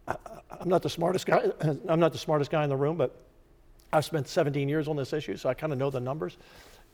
I, 0.07 0.17
I'm 0.61 0.69
not 0.69 0.83
the 0.83 0.91
smartest 0.91 1.25
guy. 1.25 1.51
I'm 1.89 2.01
not 2.01 2.13
the 2.13 2.19
smartest 2.19 2.51
guy 2.51 2.63
in 2.63 2.69
the 2.69 2.77
room, 2.77 2.99
but 2.99 3.17
I've 3.93 4.05
spent 4.05 4.29
17 4.29 4.69
years 4.69 4.89
on 4.89 4.97
this 4.97 5.15
issue, 5.15 5.37
so 5.37 5.49
I 5.49 5.55
kind 5.55 5.73
of 5.73 5.79
know 5.79 5.89
the 5.89 6.01
numbers. 6.01 6.37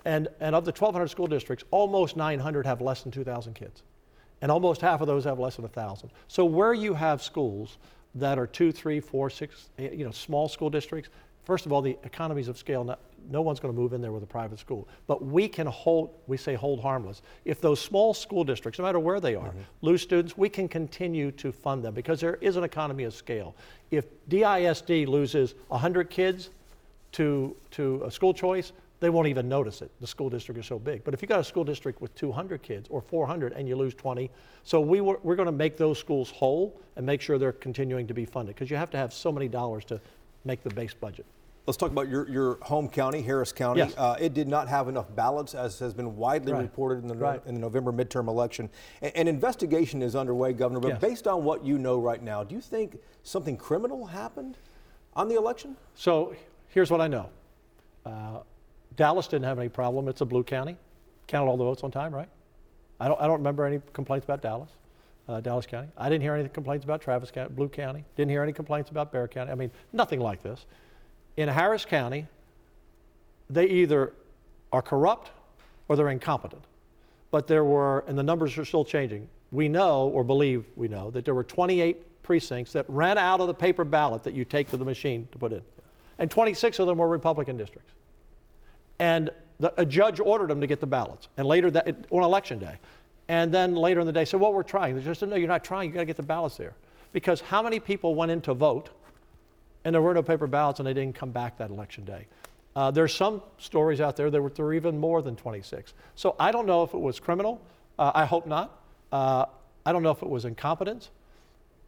And, 0.04 0.28
and 0.40 0.54
of 0.54 0.64
the 0.64 0.70
1,200 0.70 1.08
school 1.08 1.26
districts, 1.26 1.64
almost 1.70 2.16
900 2.16 2.66
have 2.66 2.80
less 2.80 3.02
than 3.02 3.10
2,000 3.10 3.54
kids. 3.54 3.82
And 4.40 4.50
almost 4.50 4.80
half 4.80 5.00
of 5.00 5.06
those 5.06 5.24
have 5.24 5.38
less 5.38 5.56
than 5.56 5.64
1,000. 5.64 6.10
So 6.28 6.44
where 6.44 6.74
you 6.74 6.94
have 6.94 7.22
schools 7.22 7.78
that 8.16 8.38
are 8.38 8.46
two, 8.46 8.72
three, 8.72 9.00
four, 9.00 9.30
six, 9.30 9.70
eh, 9.78 9.90
you 9.92 10.04
know, 10.04 10.10
small 10.10 10.48
school 10.48 10.70
districts, 10.70 11.10
first 11.44 11.66
of 11.66 11.72
all, 11.72 11.82
the 11.82 11.96
economies 12.04 12.48
of 12.48 12.56
scale, 12.56 12.84
no, 12.84 12.96
no 13.30 13.42
one's 13.42 13.60
going 13.60 13.74
to 13.74 13.80
move 13.80 13.92
in 13.92 14.00
there 14.00 14.12
with 14.12 14.22
a 14.22 14.26
private 14.26 14.58
school. 14.58 14.88
But 15.06 15.24
we 15.24 15.48
can 15.48 15.66
hold, 15.66 16.14
we 16.26 16.36
say 16.36 16.54
hold 16.54 16.80
harmless. 16.80 17.22
If 17.44 17.60
those 17.60 17.80
small 17.80 18.14
school 18.14 18.44
districts, 18.44 18.78
no 18.78 18.84
matter 18.84 18.98
where 18.98 19.20
they 19.20 19.34
are, 19.34 19.48
mm-hmm. 19.48 19.60
lose 19.80 20.02
students, 20.02 20.36
we 20.36 20.48
can 20.48 20.68
continue 20.68 21.30
to 21.32 21.52
fund 21.52 21.84
them 21.84 21.94
because 21.94 22.20
there 22.20 22.36
is 22.40 22.56
an 22.56 22.64
economy 22.64 23.04
of 23.04 23.14
scale. 23.14 23.54
If 23.90 24.06
DISD 24.28 25.06
loses 25.06 25.54
100 25.68 26.10
kids 26.10 26.50
to, 27.12 27.56
to 27.72 28.02
a 28.04 28.10
school 28.10 28.34
choice, 28.34 28.72
they 29.02 29.10
won't 29.10 29.26
even 29.26 29.48
notice 29.48 29.82
it. 29.82 29.90
The 30.00 30.06
school 30.06 30.30
district 30.30 30.60
is 30.60 30.66
so 30.66 30.78
big. 30.78 31.02
But 31.02 31.12
if 31.12 31.22
you 31.22 31.26
got 31.26 31.40
a 31.40 31.44
school 31.44 31.64
district 31.64 32.00
with 32.00 32.14
200 32.14 32.62
kids 32.62 32.88
or 32.88 33.00
400 33.00 33.52
and 33.52 33.68
you 33.68 33.74
lose 33.74 33.94
20, 33.94 34.30
so 34.62 34.80
we 34.80 35.00
were, 35.00 35.18
we're 35.24 35.34
going 35.34 35.46
to 35.46 35.52
make 35.52 35.76
those 35.76 35.98
schools 35.98 36.30
whole 36.30 36.80
and 36.94 37.04
make 37.04 37.20
sure 37.20 37.36
they're 37.36 37.50
continuing 37.50 38.06
to 38.06 38.14
be 38.14 38.24
funded 38.24 38.54
because 38.54 38.70
you 38.70 38.76
have 38.76 38.90
to 38.90 38.96
have 38.96 39.12
so 39.12 39.32
many 39.32 39.48
dollars 39.48 39.84
to 39.86 40.00
make 40.44 40.62
the 40.62 40.70
base 40.70 40.94
budget. 40.94 41.26
Let's 41.66 41.76
talk 41.76 41.92
about 41.92 42.08
your, 42.08 42.28
your 42.28 42.58
home 42.62 42.88
county, 42.88 43.22
Harris 43.22 43.52
County. 43.52 43.80
Yes. 43.80 43.94
Uh, 43.96 44.16
it 44.18 44.34
did 44.34 44.48
not 44.48 44.66
have 44.66 44.88
enough 44.88 45.14
ballots, 45.14 45.54
as 45.54 45.78
has 45.78 45.94
been 45.94 46.16
widely 46.16 46.52
right. 46.52 46.62
reported 46.62 47.02
in 47.02 47.08
the, 47.08 47.14
right. 47.14 47.40
in 47.46 47.54
the 47.54 47.60
November 47.60 47.92
midterm 47.92 48.26
election. 48.26 48.68
A- 49.00 49.16
an 49.16 49.28
investigation 49.28 50.02
is 50.02 50.16
underway, 50.16 50.52
Governor, 50.54 50.80
but 50.80 50.88
yes. 50.88 51.00
based 51.00 51.28
on 51.28 51.44
what 51.44 51.64
you 51.64 51.78
know 51.78 52.00
right 52.00 52.20
now, 52.20 52.42
do 52.42 52.56
you 52.56 52.60
think 52.60 52.98
something 53.22 53.56
criminal 53.56 54.06
happened 54.06 54.58
on 55.14 55.28
the 55.28 55.36
election? 55.36 55.76
So 55.94 56.34
here's 56.66 56.90
what 56.90 57.00
I 57.00 57.06
know 57.06 57.30
uh, 58.04 58.40
Dallas 58.96 59.28
didn't 59.28 59.44
have 59.44 59.60
any 59.60 59.68
problem. 59.68 60.08
It's 60.08 60.20
a 60.20 60.26
blue 60.26 60.42
county. 60.42 60.76
Counted 61.28 61.48
all 61.48 61.56
the 61.56 61.64
votes 61.64 61.84
on 61.84 61.92
time, 61.92 62.12
right? 62.12 62.28
I 62.98 63.06
don't, 63.06 63.20
I 63.20 63.28
don't 63.28 63.38
remember 63.38 63.64
any 63.64 63.80
complaints 63.92 64.24
about 64.24 64.42
Dallas, 64.42 64.70
uh, 65.28 65.40
Dallas 65.40 65.66
County. 65.66 65.88
I 65.96 66.08
didn't 66.08 66.22
hear 66.22 66.34
any 66.34 66.48
complaints 66.48 66.84
about 66.84 67.00
Travis 67.00 67.30
County, 67.30 67.54
Blue 67.54 67.68
County. 67.68 68.04
Didn't 68.16 68.30
hear 68.30 68.42
any 68.42 68.52
complaints 68.52 68.90
about 68.90 69.12
Bexar 69.12 69.28
County. 69.28 69.52
I 69.52 69.54
mean, 69.54 69.70
nothing 69.92 70.20
like 70.20 70.42
this. 70.42 70.66
In 71.36 71.48
Harris 71.48 71.84
County, 71.84 72.26
they 73.48 73.66
either 73.66 74.12
are 74.72 74.82
corrupt 74.82 75.30
or 75.88 75.96
they're 75.96 76.10
incompetent. 76.10 76.64
But 77.30 77.46
there 77.46 77.64
were, 77.64 78.04
and 78.06 78.18
the 78.18 78.22
numbers 78.22 78.56
are 78.58 78.64
still 78.64 78.84
changing. 78.84 79.28
We 79.50 79.68
know, 79.68 80.08
or 80.08 80.24
believe 80.24 80.64
we 80.76 80.88
know, 80.88 81.10
that 81.10 81.24
there 81.24 81.34
were 81.34 81.44
28 81.44 82.22
precincts 82.22 82.72
that 82.72 82.84
ran 82.88 83.18
out 83.18 83.40
of 83.40 83.46
the 83.46 83.54
paper 83.54 83.84
ballot 83.84 84.22
that 84.24 84.34
you 84.34 84.44
take 84.44 84.70
to 84.70 84.76
the 84.76 84.84
machine 84.84 85.28
to 85.32 85.38
put 85.38 85.52
in. 85.52 85.62
And 86.18 86.30
26 86.30 86.78
of 86.78 86.86
them 86.86 86.98
were 86.98 87.08
Republican 87.08 87.56
districts. 87.56 87.92
And 88.98 89.30
the, 89.58 89.72
a 89.80 89.84
judge 89.84 90.20
ordered 90.20 90.48
them 90.48 90.60
to 90.60 90.66
get 90.66 90.80
the 90.80 90.86
ballots. 90.86 91.28
And 91.36 91.46
later 91.46 91.70
that, 91.70 92.06
on 92.10 92.22
election 92.22 92.58
day. 92.58 92.78
And 93.32 93.50
then 93.50 93.74
later 93.74 93.98
in 93.98 94.06
the 94.06 94.12
day 94.12 94.26
said, 94.26 94.40
well, 94.40 94.52
we're 94.52 94.62
trying. 94.62 94.94
They 94.94 95.00
just 95.00 95.20
said, 95.20 95.30
no, 95.30 95.36
you're 95.36 95.48
not 95.48 95.64
trying. 95.64 95.88
You 95.88 95.94
got 95.94 96.00
to 96.00 96.04
get 96.04 96.18
the 96.18 96.22
ballots 96.22 96.58
there. 96.58 96.74
Because 97.12 97.40
how 97.40 97.62
many 97.62 97.80
people 97.80 98.14
went 98.14 98.30
in 98.30 98.42
to 98.42 98.52
vote 98.52 98.90
and 99.86 99.94
there 99.94 100.02
were 100.02 100.12
no 100.12 100.22
paper 100.22 100.46
ballots 100.46 100.80
and 100.80 100.86
they 100.86 100.92
didn't 100.92 101.14
come 101.14 101.30
back 101.30 101.56
that 101.56 101.70
election 101.70 102.04
day? 102.04 102.26
Uh, 102.76 102.90
there's 102.90 103.14
some 103.14 103.40
stories 103.56 104.02
out 104.02 104.18
there 104.18 104.30
that 104.30 104.42
were, 104.42 104.50
there 104.50 104.66
were 104.66 104.74
even 104.74 104.98
more 104.98 105.22
than 105.22 105.34
26. 105.34 105.94
So 106.14 106.36
I 106.38 106.52
don't 106.52 106.66
know 106.66 106.82
if 106.82 106.92
it 106.92 107.00
was 107.00 107.18
criminal. 107.20 107.62
Uh, 107.98 108.12
I 108.14 108.26
hope 108.26 108.46
not. 108.46 108.82
Uh, 109.10 109.46
I 109.86 109.92
don't 109.92 110.02
know 110.02 110.10
if 110.10 110.20
it 110.20 110.28
was 110.28 110.44
incompetence. 110.44 111.08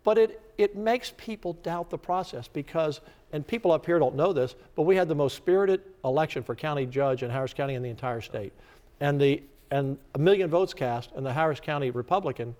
But 0.02 0.16
it, 0.16 0.40
it 0.56 0.76
makes 0.76 1.12
people 1.18 1.52
doubt 1.62 1.90
the 1.90 1.98
process 1.98 2.48
because, 2.48 3.02
and 3.34 3.46
people 3.46 3.70
up 3.70 3.84
here 3.84 3.98
don't 3.98 4.16
know 4.16 4.32
this, 4.32 4.54
but 4.76 4.84
we 4.84 4.96
had 4.96 5.08
the 5.08 5.14
most 5.14 5.36
spirited 5.36 5.82
election 6.06 6.42
for 6.42 6.54
county 6.54 6.86
judge 6.86 7.22
in 7.22 7.28
Harris 7.28 7.52
County 7.52 7.74
in 7.74 7.82
the 7.82 7.90
entire 7.90 8.22
state. 8.22 8.54
And, 8.98 9.20
the, 9.20 9.42
and 9.74 9.98
a 10.14 10.18
million 10.20 10.48
votes 10.48 10.72
cast, 10.72 11.10
and 11.16 11.26
the 11.26 11.32
Harris 11.32 11.58
County 11.58 11.90
Republican 11.90 12.54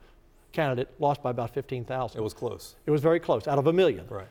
candidate 0.50 0.88
lost 0.98 1.22
by 1.22 1.31
about 1.31 1.55
15,000. 1.55 2.18
It 2.18 2.22
was 2.22 2.35
close. 2.35 2.74
It 2.87 2.90
was 2.90 3.00
very 3.00 3.20
close, 3.20 3.46
out 3.46 3.57
of 3.57 3.68
a 3.68 3.72
million. 3.72 4.05
Right. 4.09 4.27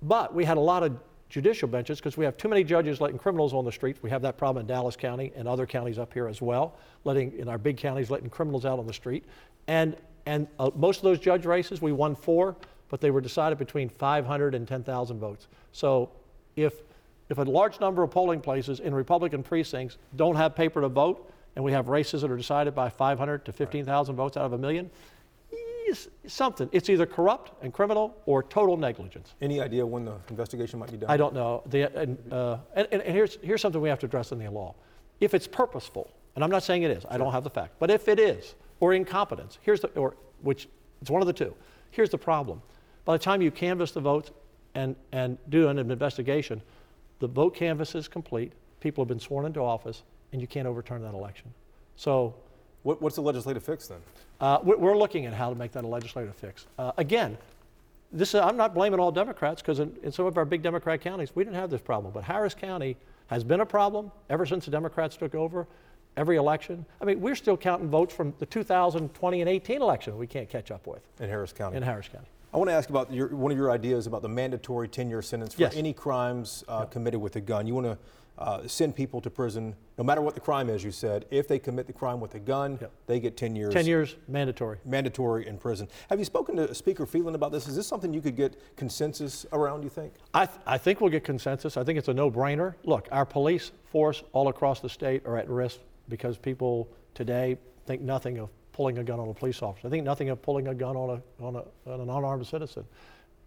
But 0.00 0.34
we 0.34 0.42
had 0.46 0.56
a 0.56 0.60
lot 0.60 0.82
of 0.82 0.96
judicial 1.28 1.68
benches 1.68 1.98
because 1.98 2.16
we 2.16 2.24
have 2.24 2.38
too 2.38 2.48
many 2.48 2.64
judges 2.64 3.02
letting 3.02 3.18
criminals 3.18 3.52
on 3.52 3.66
the 3.66 3.72
streets. 3.72 4.02
We 4.02 4.08
have 4.08 4.22
that 4.22 4.38
problem 4.38 4.62
in 4.62 4.66
Dallas 4.66 4.96
County 4.96 5.30
and 5.36 5.46
other 5.46 5.66
counties 5.66 5.98
up 5.98 6.14
here 6.14 6.26
as 6.26 6.40
well, 6.40 6.74
letting 7.04 7.38
in 7.38 7.48
our 7.48 7.58
big 7.58 7.76
counties 7.76 8.10
letting 8.10 8.30
criminals 8.30 8.64
out 8.64 8.78
on 8.78 8.86
the 8.86 8.94
street. 8.94 9.24
And 9.66 9.94
and 10.24 10.46
uh, 10.58 10.70
most 10.74 10.98
of 10.98 11.02
those 11.02 11.18
judge 11.18 11.44
races, 11.44 11.82
we 11.82 11.92
won 11.92 12.14
four, 12.14 12.56
but 12.88 13.00
they 13.02 13.10
were 13.10 13.20
decided 13.20 13.58
between 13.58 13.90
500 13.90 14.54
and 14.54 14.66
10,000 14.66 15.18
votes. 15.18 15.48
So 15.72 16.10
if, 16.56 16.74
if 17.28 17.38
a 17.38 17.42
large 17.42 17.80
number 17.80 18.02
of 18.04 18.10
polling 18.10 18.40
places 18.40 18.78
in 18.78 18.94
Republican 18.94 19.42
precincts 19.42 19.98
don't 20.14 20.36
have 20.36 20.54
paper 20.54 20.80
to 20.80 20.88
vote, 20.88 21.31
and 21.54 21.64
we 21.64 21.72
have 21.72 21.88
races 21.88 22.22
that 22.22 22.30
are 22.30 22.36
decided 22.36 22.74
by 22.74 22.88
500 22.88 23.44
to 23.44 23.52
15,000 23.52 24.16
votes 24.16 24.36
out 24.36 24.46
of 24.46 24.52
a 24.52 24.58
million, 24.58 24.90
it's 25.50 26.08
something. 26.26 26.68
It's 26.72 26.88
either 26.88 27.06
corrupt 27.06 27.52
and 27.62 27.72
criminal 27.72 28.16
or 28.24 28.42
total 28.42 28.76
negligence. 28.76 29.34
Any 29.40 29.60
idea 29.60 29.84
when 29.84 30.04
the 30.04 30.14
investigation 30.30 30.78
might 30.78 30.90
be 30.90 30.96
done? 30.96 31.10
I 31.10 31.16
don't 31.16 31.34
know. 31.34 31.62
The, 31.66 31.94
and, 31.96 32.32
uh, 32.32 32.58
and, 32.74 32.88
and, 32.90 33.02
here's, 33.02 33.38
here's 33.42 33.60
something 33.60 33.80
we 33.80 33.88
have 33.88 33.98
to 34.00 34.06
address 34.06 34.32
in 34.32 34.38
the 34.38 34.50
law. 34.50 34.74
If 35.20 35.34
it's 35.34 35.46
purposeful, 35.46 36.10
and 36.34 36.42
I'm 36.42 36.50
not 36.50 36.62
saying 36.62 36.82
it 36.82 36.90
is, 36.90 37.04
I 37.08 37.18
don't 37.18 37.32
have 37.32 37.44
the 37.44 37.50
fact, 37.50 37.74
but 37.78 37.90
if 37.90 38.08
it 38.08 38.18
is, 38.18 38.54
or 38.80 38.94
incompetence. 38.94 39.58
Here's 39.62 39.80
the, 39.80 39.88
or 39.90 40.16
which 40.40 40.68
it's 41.00 41.10
one 41.10 41.22
of 41.22 41.26
the 41.26 41.32
two. 41.32 41.54
Here's 41.90 42.10
the 42.10 42.18
problem. 42.18 42.62
By 43.04 43.16
the 43.16 43.22
time 43.22 43.42
you 43.42 43.50
canvass 43.50 43.92
the 43.92 44.00
votes 44.00 44.30
and, 44.74 44.96
and 45.12 45.38
do 45.50 45.68
an 45.68 45.78
investigation, 45.78 46.62
the 47.18 47.28
vote 47.28 47.54
canvass 47.54 47.94
is 47.94 48.08
complete, 48.08 48.52
people 48.80 49.04
have 49.04 49.08
been 49.08 49.20
sworn 49.20 49.46
into 49.46 49.60
office, 49.60 50.02
and 50.32 50.40
you 50.40 50.46
can't 50.46 50.66
overturn 50.66 51.02
that 51.02 51.14
election. 51.14 51.52
So, 51.96 52.34
what, 52.82 53.00
what's 53.00 53.16
the 53.16 53.22
legislative 53.22 53.62
fix 53.62 53.86
then? 53.86 54.00
Uh, 54.40 54.58
we're 54.62 54.96
looking 54.96 55.26
at 55.26 55.34
how 55.34 55.50
to 55.50 55.54
make 55.54 55.70
that 55.72 55.84
a 55.84 55.86
legislative 55.86 56.34
fix. 56.34 56.66
Uh, 56.76 56.90
again, 56.96 57.38
this 58.12 58.34
is, 58.34 58.40
I'm 58.40 58.56
not 58.56 58.74
blaming 58.74 58.98
all 58.98 59.12
Democrats 59.12 59.62
because 59.62 59.78
in, 59.78 59.96
in, 60.02 60.10
some 60.10 60.26
of 60.26 60.36
our 60.36 60.44
big 60.44 60.62
Democrat 60.62 61.00
counties, 61.00 61.34
we 61.36 61.44
didn't 61.44 61.56
have 61.56 61.70
this 61.70 61.80
problem. 61.80 62.12
But 62.12 62.24
Harris 62.24 62.54
County 62.54 62.96
has 63.28 63.44
been 63.44 63.60
a 63.60 63.66
problem 63.66 64.10
ever 64.28 64.44
since 64.44 64.64
the 64.64 64.70
Democrats 64.72 65.16
took 65.16 65.34
over 65.36 65.68
every 66.16 66.36
election. 66.36 66.84
I 67.00 67.04
mean, 67.04 67.20
we're 67.20 67.36
still 67.36 67.56
counting 67.56 67.88
votes 67.88 68.12
from 68.12 68.34
the 68.38 68.46
2020 68.46 69.40
and 69.40 69.48
18 69.48 69.80
election 69.80 70.18
we 70.18 70.26
can't 70.26 70.48
catch 70.48 70.70
up 70.70 70.86
with. 70.86 71.02
In 71.20 71.28
Harris 71.28 71.52
County. 71.52 71.76
In 71.76 71.82
Harris 71.82 72.08
County. 72.08 72.26
I 72.52 72.58
want 72.58 72.68
to 72.68 72.74
ask 72.74 72.90
about 72.90 73.10
your, 73.12 73.28
one 73.28 73.50
of 73.50 73.56
your 73.56 73.70
ideas 73.70 74.06
about 74.06 74.20
the 74.20 74.28
mandatory 74.28 74.88
10 74.88 75.08
year 75.08 75.22
sentence 75.22 75.54
for 75.54 75.62
yes. 75.62 75.74
any 75.74 75.94
crimes 75.94 76.64
uh, 76.68 76.80
yep. 76.80 76.90
committed 76.90 77.20
with 77.20 77.36
a 77.36 77.40
gun. 77.40 77.66
You 77.66 77.74
want 77.74 77.86
to 77.86 77.98
uh, 78.38 78.66
send 78.66 78.96
people 78.96 79.20
to 79.20 79.30
prison, 79.30 79.74
no 79.98 80.04
matter 80.04 80.20
what 80.20 80.34
the 80.34 80.40
crime 80.40 80.68
is, 80.68 80.82
you 80.82 80.90
said. 80.90 81.26
If 81.30 81.46
they 81.46 81.58
commit 81.58 81.86
the 81.86 81.92
crime 81.92 82.18
with 82.18 82.34
a 82.34 82.38
gun, 82.38 82.78
yep. 82.80 82.90
they 83.06 83.20
get 83.20 83.36
10 83.36 83.54
years. 83.54 83.72
10 83.72 83.86
years 83.86 84.16
mandatory. 84.26 84.78
Mandatory 84.84 85.46
in 85.46 85.58
prison. 85.58 85.88
Have 86.08 86.18
you 86.18 86.24
spoken 86.24 86.56
to 86.56 86.74
Speaker 86.74 87.06
Phelan 87.06 87.34
about 87.34 87.52
this? 87.52 87.68
Is 87.68 87.76
this 87.76 87.86
something 87.86 88.12
you 88.12 88.22
could 88.22 88.36
get 88.36 88.76
consensus 88.76 89.46
around, 89.52 89.82
you 89.82 89.90
think? 89.90 90.14
I, 90.34 90.46
th- 90.46 90.58
I 90.66 90.78
think 90.78 91.00
we'll 91.00 91.10
get 91.10 91.24
consensus. 91.24 91.76
I 91.76 91.84
think 91.84 91.98
it's 91.98 92.08
a 92.08 92.14
no 92.14 92.30
brainer. 92.30 92.74
Look, 92.84 93.08
our 93.12 93.26
police 93.26 93.72
force 93.90 94.22
all 94.32 94.48
across 94.48 94.80
the 94.80 94.88
state 94.88 95.26
are 95.26 95.36
at 95.36 95.48
risk 95.48 95.80
because 96.08 96.38
people 96.38 96.88
today 97.14 97.58
think 97.86 98.00
nothing 98.00 98.38
of 98.38 98.48
pulling 98.72 98.98
a 98.98 99.04
gun 99.04 99.20
on 99.20 99.28
a 99.28 99.34
police 99.34 99.62
officer. 99.62 99.88
They 99.88 99.96
think 99.96 100.04
nothing 100.04 100.30
of 100.30 100.40
pulling 100.40 100.68
a 100.68 100.74
gun 100.74 100.96
on, 100.96 101.10
a, 101.10 101.44
on, 101.44 101.56
a, 101.56 101.90
on 101.90 102.00
an 102.00 102.08
unarmed 102.08 102.46
citizen. 102.46 102.84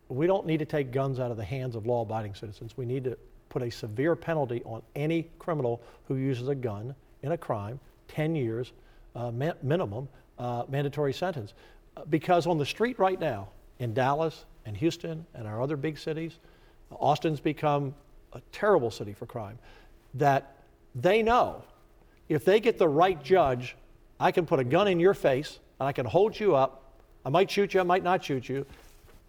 We 0.07 0.27
don't 0.27 0.45
need 0.45 0.59
to 0.59 0.65
take 0.65 0.91
guns 0.91 1.19
out 1.19 1.31
of 1.31 1.37
the 1.37 1.43
hands 1.43 1.75
of 1.75 1.87
law 1.87 2.03
abiding 2.03 2.35
citizens. 2.35 2.77
We 2.77 2.85
need 2.85 3.03
to 3.05 3.17
put 3.49 3.61
a 3.61 3.69
severe 3.71 4.15
penalty 4.15 4.61
on 4.65 4.81
any 4.95 5.29
criminal 5.39 5.81
who 6.07 6.15
uses 6.15 6.47
a 6.47 6.55
gun 6.55 6.95
in 7.23 7.31
a 7.31 7.37
crime 7.37 7.79
10 8.09 8.35
years 8.35 8.71
uh, 9.15 9.31
ma- 9.31 9.53
minimum 9.63 10.07
uh, 10.37 10.63
mandatory 10.69 11.13
sentence. 11.13 11.53
Because 12.09 12.45
on 12.47 12.57
the 12.57 12.65
street 12.65 12.99
right 12.99 13.19
now, 13.19 13.49
in 13.79 13.93
Dallas 13.93 14.45
and 14.65 14.75
Houston 14.77 15.25
and 15.33 15.47
our 15.47 15.61
other 15.61 15.77
big 15.77 15.97
cities, 15.97 16.39
Austin's 16.91 17.39
become 17.39 17.93
a 18.33 18.41
terrible 18.51 18.91
city 18.91 19.13
for 19.13 19.25
crime, 19.25 19.57
that 20.15 20.57
they 20.93 21.21
know 21.23 21.63
if 22.29 22.45
they 22.45 22.59
get 22.59 22.77
the 22.77 22.87
right 22.87 23.21
judge 23.23 23.75
I 24.19 24.31
can 24.31 24.45
put 24.45 24.59
a 24.59 24.63
gun 24.63 24.87
in 24.87 24.99
your 24.99 25.13
face 25.13 25.59
and 25.79 25.87
I 25.87 25.91
can 25.91 26.05
hold 26.05 26.39
you 26.39 26.55
up. 26.55 26.83
I 27.25 27.29
might 27.29 27.49
shoot 27.49 27.73
you, 27.73 27.79
I 27.79 27.83
might 27.83 28.03
not 28.03 28.23
shoot 28.23 28.47
you, 28.47 28.65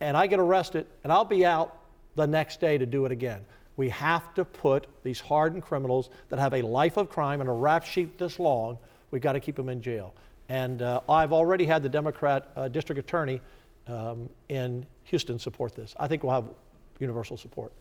and 0.01 0.17
I 0.17 0.27
get 0.27 0.39
arrested, 0.39 0.87
and 1.03 1.13
I'll 1.13 1.25
be 1.25 1.45
out 1.45 1.77
the 2.15 2.27
next 2.27 2.61
day 2.61 2.79
to 2.79 2.87
do 2.87 3.07
it 3.07 3.13
again. 3.13 3.45
We 3.77 3.89
have 3.91 4.33
to 4.35 4.45
put 4.45 4.87
these 5.03 5.21
hardened 5.21 5.63
criminals 5.63 6.11
that 6.29 6.39
have 6.39 6.55
a 6.55 6.63
life 6.63 6.97
of 6.97 7.11
crime 7.11 7.41
and 7.41 7.51
a 7.51 7.53
rap 7.53 7.85
sheet 7.85 8.19
this 8.19 8.39
long, 8.39 8.79
we've 9.11 9.23
got 9.23 9.33
to 9.33 9.41
keep 9.41 9.57
them 9.57 9.69
in 9.69 9.83
jail. 9.83 10.15
And 10.49 10.81
uh, 10.83 11.01
I've 11.09 11.33
already 11.33 11.65
had 11.65 11.83
the 11.83 11.89
Democrat 11.89 12.51
uh, 12.57 12.69
district 12.69 12.99
attorney 12.99 13.41
um, 13.87 14.29
in 14.49 14.87
Houston 15.05 15.39
support 15.39 15.75
this. 15.75 15.95
I 15.99 16.09
think 16.09 16.23
we'll 16.23 16.33
have 16.33 16.45
universal 16.99 17.37
support. 17.37 17.73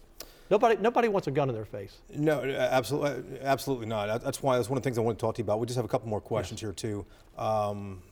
Nobody, 0.49 0.75
nobody 0.79 1.07
wants 1.07 1.27
a 1.27 1.31
gun 1.31 1.49
in 1.49 1.55
their 1.55 1.65
face. 1.65 1.97
No, 2.15 2.41
absolutely, 2.43 3.39
absolutely 3.41 3.87
not. 3.87 4.21
That's 4.23 4.43
why 4.43 4.57
that's 4.57 4.69
one 4.69 4.77
of 4.77 4.83
the 4.83 4.87
things 4.87 4.97
I 4.97 5.01
want 5.01 5.17
to 5.17 5.21
talk 5.21 5.35
to 5.35 5.39
you 5.39 5.43
about. 5.43 5.59
We 5.59 5.65
just 5.65 5.77
have 5.77 5.85
a 5.85 5.87
couple 5.87 6.07
more 6.07 6.21
questions 6.21 6.61
yes. 6.61 6.67
here 6.67 6.73
too. 6.73 7.05
Um, 7.37 8.03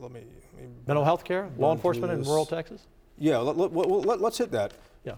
let 0.00 0.10
me, 0.10 0.22
let 0.54 0.62
me 0.62 0.68
mental 0.88 1.04
health 1.04 1.24
care, 1.24 1.48
law 1.56 1.72
enforcement 1.72 2.12
in 2.12 2.22
rural 2.24 2.46
Texas. 2.46 2.86
Yeah, 3.16 3.38
let, 3.38 3.56
us 3.56 3.70
let, 3.72 4.20
let, 4.20 4.36
hit 4.36 4.50
that. 4.52 4.74
Yeah. 5.04 5.14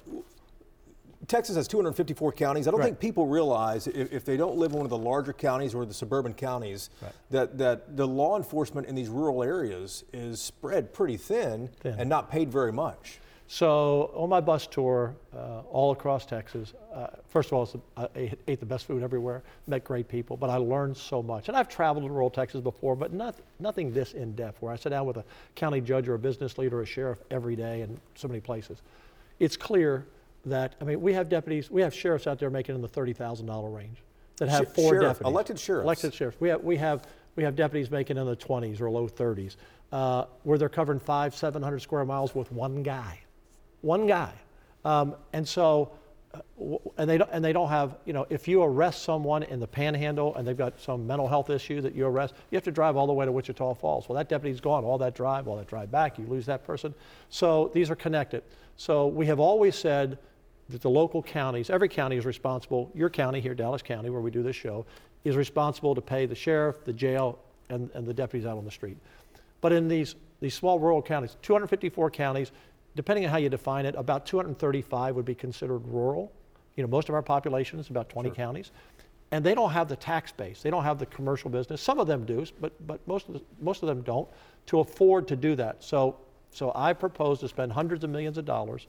Texas 1.31 1.55
has 1.55 1.69
254 1.69 2.33
counties. 2.33 2.67
I 2.67 2.73
don't 2.73 2.81
right. 2.81 2.87
think 2.87 2.99
people 2.99 3.29
realize 3.29 3.87
if, 3.87 4.13
if, 4.13 4.25
they 4.25 4.37
don't 4.37 4.57
live 4.57 4.73
in 4.73 4.79
one 4.79 4.85
of 4.85 4.91
the 4.91 4.99
larger 4.99 5.33
counties 5.33 5.77
or 5.77 5.87
the 5.87 5.95
suburban 5.95 6.35
counties 6.35 6.91
right. 7.01 7.13
that, 7.31 7.57
that 7.57 7.97
the 7.97 8.07
law 8.07 8.37
enforcement 8.37 8.89
in 8.89 8.97
these 8.97 9.09
rural 9.09 9.45
areas 9.45 10.03
is 10.13 10.43
spread 10.43 10.93
pretty 10.93 11.17
thin, 11.17 11.71
thin. 11.83 11.95
and 12.01 12.09
not 12.09 12.33
paid 12.33 12.51
very 12.51 12.73
much. 12.73 13.21
So 13.47 14.11
on 14.17 14.29
my 14.29 14.41
bus 14.41 14.67
tour 14.67 15.15
uh, 15.33 15.61
all 15.71 15.93
across 15.93 16.27
Texas, 16.27 16.73
uh, 16.93 17.07
first 17.29 17.53
of 17.53 17.53
all, 17.53 17.83
I 17.97 18.33
ate 18.49 18.59
the 18.59 18.67
best 18.67 18.87
food 18.87 19.05
everywhere, 19.05 19.45
met 19.69 19.85
great 19.85 20.09
people, 20.09 20.37
but 20.37 20.51
I 20.51 20.57
learned 20.57 20.97
so 20.97 21.23
much. 21.23 21.47
And 21.47 21.57
I've 21.57 21.69
traveled 21.69 22.07
to 22.07 22.11
rural 22.11 22.31
Texas 22.31 22.61
before, 22.61 22.97
but 22.97 23.13
not, 23.13 23.37
nothing 23.61 23.93
this 23.93 24.15
in 24.15 24.35
depth, 24.35 24.61
where 24.61 24.73
I 24.73 24.77
sit 24.77 24.89
down 24.89 25.07
with 25.07 25.19
a 25.19 25.25
county 25.55 25.81
judge 25.81 26.09
or 26.09 26.15
a 26.15 26.19
business 26.19 26.59
leader 26.59 26.81
or 26.81 26.83
a 26.83 26.87
sheriff 26.87 27.21
every 27.31 27.55
day 27.55 27.83
in 27.83 28.01
so 28.17 28.27
many 28.27 28.41
places. 28.41 28.83
It's 29.39 29.57
clear 29.57 30.07
that, 30.47 30.75
I 30.81 30.85
mean, 30.85 31.01
we 31.01 31.13
have 31.13 31.29
deputies, 31.29 31.71
we 31.71 31.83
have 31.83 31.95
sheriffs 31.95 32.27
out 32.27 32.39
there 32.39 32.51
making 32.51 32.75
in 32.75 32.83
the 32.83 32.89
$30,000 32.89 33.75
range 33.75 34.03
that 34.39 34.49
have 34.49 34.69
Sh- 34.69 34.75
four 34.75 34.93
sheriff, 34.93 35.03
deputies. 35.19 35.33
Elected 35.33 35.59
sheriffs. 35.59 35.85
Elected 35.85 36.15
sheriffs. 36.15 36.41
We 36.41 36.49
have, 36.49 36.63
we 36.63 36.77
have, 36.77 37.07
we 37.37 37.45
have 37.45 37.57
deputies 37.57 37.91
making 37.91 38.17
in 38.17 38.27
the 38.27 38.37
20s 38.37 38.81
or 38.81 38.91
low 38.91 39.09
30s, 39.09 39.57
uh, 39.93 40.25
where 40.43 40.59
they're 40.59 40.69
covering 40.69 40.99
five, 40.99 41.35
700 41.35 41.81
square 41.81 42.05
miles 42.05 42.35
with 42.35 42.51
one 42.53 42.83
guy. 42.83 43.21
One 43.83 44.07
guy. 44.07 44.33
Um, 44.85 45.15
and 45.33 45.47
so, 45.47 45.93
and 46.97 47.11
they 47.11 47.19
don't, 47.19 47.31
and 47.33 47.45
they 47.45 47.53
don't 47.53 47.69
have, 47.69 47.97
you 48.05 48.13
know, 48.13 48.27
if 48.31 48.47
you 48.47 48.63
arrest 48.63 49.03
someone 49.03 49.43
in 49.43 49.59
the 49.59 49.67
panhandle 49.67 50.35
and 50.37 50.47
they've 50.47 50.57
got 50.57 50.81
some 50.81 51.07
mental 51.07 51.27
health 51.27 51.51
issue 51.51 51.81
that 51.81 51.95
you 51.95 52.07
arrest, 52.07 52.35
you 52.51 52.57
have 52.57 52.65
to 52.65 52.71
drive 52.71 52.97
all 52.97 53.07
the 53.07 53.13
way 53.13 53.25
to 53.25 53.33
Wichita 53.33 53.75
Falls. 53.75 54.09
Well, 54.09 54.17
that 54.17 54.29
deputy's 54.29 54.61
gone, 54.61 54.85
all 54.85 54.99
that 54.99 55.15
drive, 55.15 55.49
all 55.49 55.57
that 55.57 55.67
drive 55.67 55.91
back, 55.91 56.19
you 56.19 56.27
lose 56.27 56.47
that 56.47 56.65
person. 56.65 56.95
So 57.31 57.71
these 57.75 57.91
are 57.91 57.97
connected. 57.97 58.45
So 58.77 59.09
we 59.09 59.27
have 59.27 59.41
always 59.41 59.75
said 59.75 60.19
that 60.69 60.83
the 60.83 60.91
local 60.91 61.23
counties, 61.23 61.69
every 61.69 61.89
county 61.89 62.17
is 62.17 62.25
responsible, 62.25 62.93
your 62.95 63.11
county 63.11 63.41
here, 63.41 63.55
Dallas 63.55 63.83
County, 63.83 64.11
where 64.11 64.21
we 64.21 64.31
do 64.31 64.43
this 64.43 64.57
show, 64.57 64.87
is 65.25 65.37
responsible 65.37 65.95
to 65.95 66.01
pay 66.01 66.27
the 66.27 66.35
sheriff, 66.35 66.85
the 66.85 66.93
jail, 66.93 67.39
and, 67.71 67.91
and 67.95 68.07
the 68.07 68.15
deputies 68.15 68.47
out 68.47 68.57
on 68.57 68.65
the 68.65 68.71
street. 68.71 68.97
But 69.61 69.73
in 69.73 69.89
these, 69.89 70.15
these 70.41 70.55
small 70.55 70.79
rural 70.79 71.03
counties, 71.03 71.37
254 71.43 72.11
counties, 72.11 72.53
depending 72.97 73.25
on 73.25 73.31
how 73.31 73.39
you 73.39 73.49
define 73.49 73.87
it, 73.87 73.95
about 73.97 74.27
235 74.27 75.15
would 75.15 75.25
be 75.25 75.35
considered 75.35 75.81
rural. 75.87 76.33
You 76.77 76.83
know, 76.83 76.89
most 76.89 77.09
of 77.09 77.15
our 77.15 77.23
population 77.23 77.79
is 77.79 77.89
about 77.91 78.09
20 78.09 78.29
sure. 78.29 78.35
counties. 78.35 78.71
And 79.33 79.45
they 79.45 79.55
don't 79.55 79.71
have 79.71 79.89
the 79.89 79.97
tax 79.97 80.33
base. 80.33 80.63
They 80.63 80.71
don't 80.71 80.83
have 80.83 80.99
the 80.99 81.07
commercial 81.07 81.51
business. 81.51 81.81
Some 81.81 82.01
of 82.01 82.07
them 82.07 82.25
do, 82.25 82.45
but, 82.61 82.73
but 82.87 83.07
most, 83.07 83.29
of 83.29 83.35
the, 83.35 83.43
most 83.61 83.83
of 83.83 83.89
them 83.89 84.03
don't, 84.03 84.29
to 84.67 84.81
afford 84.81 85.29
to 85.29 85.37
do 85.37 85.55
that. 85.57 85.83
So, 85.85 86.17
so 86.51 86.73
I 86.75 86.93
propose 86.93 87.39
to 87.41 87.49
spend 87.49 87.73
hundreds 87.73 88.03
of 88.03 88.11
millions 88.11 88.39
of 88.39 88.45
dollars 88.45 88.89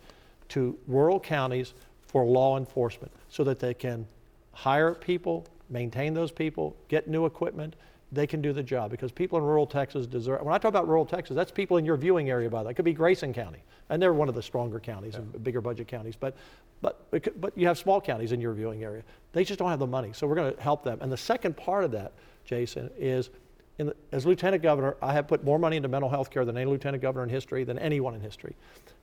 to 0.50 0.78
rural 0.88 1.20
counties 1.20 1.74
for 2.08 2.26
law 2.26 2.58
enforcement 2.58 3.12
so 3.30 3.44
that 3.44 3.60
they 3.60 3.74
can 3.74 4.06
hire 4.52 4.94
people, 4.94 5.46
maintain 5.70 6.14
those 6.14 6.32
people, 6.32 6.76
get 6.88 7.08
new 7.08 7.26
equipment. 7.26 7.76
They 8.14 8.28
can 8.28 8.42
do 8.42 8.52
the 8.52 8.64
job 8.64 8.92
because 8.92 9.12
people 9.12 9.38
in 9.38 9.44
rural 9.44 9.66
Texas 9.66 10.06
deserve. 10.06 10.42
When 10.42 10.54
I 10.54 10.58
talk 10.58 10.70
about 10.70 10.88
rural 10.88 11.06
Texas, 11.06 11.36
that's 11.36 11.52
people 11.52 11.78
in 11.78 11.86
your 11.86 11.96
viewing 11.96 12.30
area, 12.30 12.50
by 12.50 12.60
the 12.60 12.66
way. 12.66 12.72
It 12.72 12.74
could 12.76 12.86
be 12.86 12.94
Grayson 12.94 13.34
County, 13.34 13.64
and 13.90 14.02
they're 14.02 14.14
one 14.14 14.28
of 14.28 14.36
the 14.36 14.42
stronger 14.42 14.80
counties 14.80 15.14
yeah. 15.14 15.22
and 15.22 15.44
bigger 15.44 15.62
budget 15.62 15.88
counties. 15.88 16.16
But, 16.18 16.36
but, 16.82 17.10
but 17.40 17.58
you 17.58 17.68
have 17.68 17.78
small 17.78 18.02
counties 18.02 18.34
in 18.34 18.42
your 18.42 18.54
viewing 18.54 18.84
area. 18.84 19.04
They 19.32 19.46
just 19.46 19.60
don't 19.60 19.70
have 19.70 19.80
the 19.80 19.88
money. 19.88 20.12
So 20.14 20.28
we're 20.28 20.36
going 20.36 20.54
to 20.54 20.62
help 20.62 20.84
them. 20.84 21.00
And 21.02 21.12
the 21.12 21.18
second 21.18 21.56
part 21.56 21.86
of 21.86 21.92
that, 21.92 22.12
Jason, 22.44 22.90
is 22.98 23.30
the, 23.78 23.96
as 24.12 24.26
lieutenant 24.26 24.62
governor, 24.62 24.98
I 25.02 25.14
have 25.14 25.28
put 25.28 25.44
more 25.44 25.60
money 25.60 25.78
into 25.78 25.90
mental 25.90 26.10
health 26.10 26.30
care 26.30 26.46
than 26.46 26.58
any 26.58 26.66
lieutenant 26.66 27.02
governor 27.02 27.24
in 27.24 27.30
history, 27.30 27.64
than 27.64 27.80
anyone 27.80 28.14
in 28.14 28.22
history. 28.22 28.56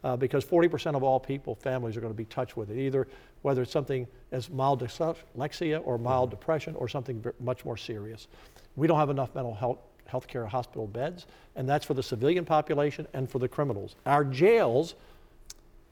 Uh, 0.05 0.17
because 0.17 0.45
40% 0.45 0.95
of 0.95 1.03
all 1.03 1.19
people, 1.19 1.55
families, 1.55 1.97
are 1.97 2.01
going 2.01 2.13
to 2.13 2.17
be 2.17 2.25
touched 2.27 2.57
with 2.57 2.71
it, 2.71 2.79
either 2.79 3.09
whether 3.43 3.63
it's 3.63 3.73
something 3.73 4.07
as 4.33 4.51
mild 4.51 4.81
dyslexia 4.81 5.81
or 5.85 5.99
mild 5.99 6.31
depression 6.31 6.75
or 6.77 6.89
something 6.89 7.25
much 7.41 7.65
more 7.65 7.77
serious. 7.77 8.29
We 8.79 8.87
don't 8.87 8.99
have 8.99 9.11
enough 9.11 9.35
mental 9.35 9.55
health 9.55 9.79
healthcare 10.11 10.49
hospital 10.49 10.87
beds, 10.87 11.27
and 11.55 11.69
that's 11.69 11.85
for 11.85 11.93
the 11.93 12.03
civilian 12.03 12.45
population 12.45 13.07
and 13.13 13.31
for 13.31 13.39
the 13.39 13.49
criminals. 13.49 13.95
Our 14.07 14.25
jails 14.25 14.95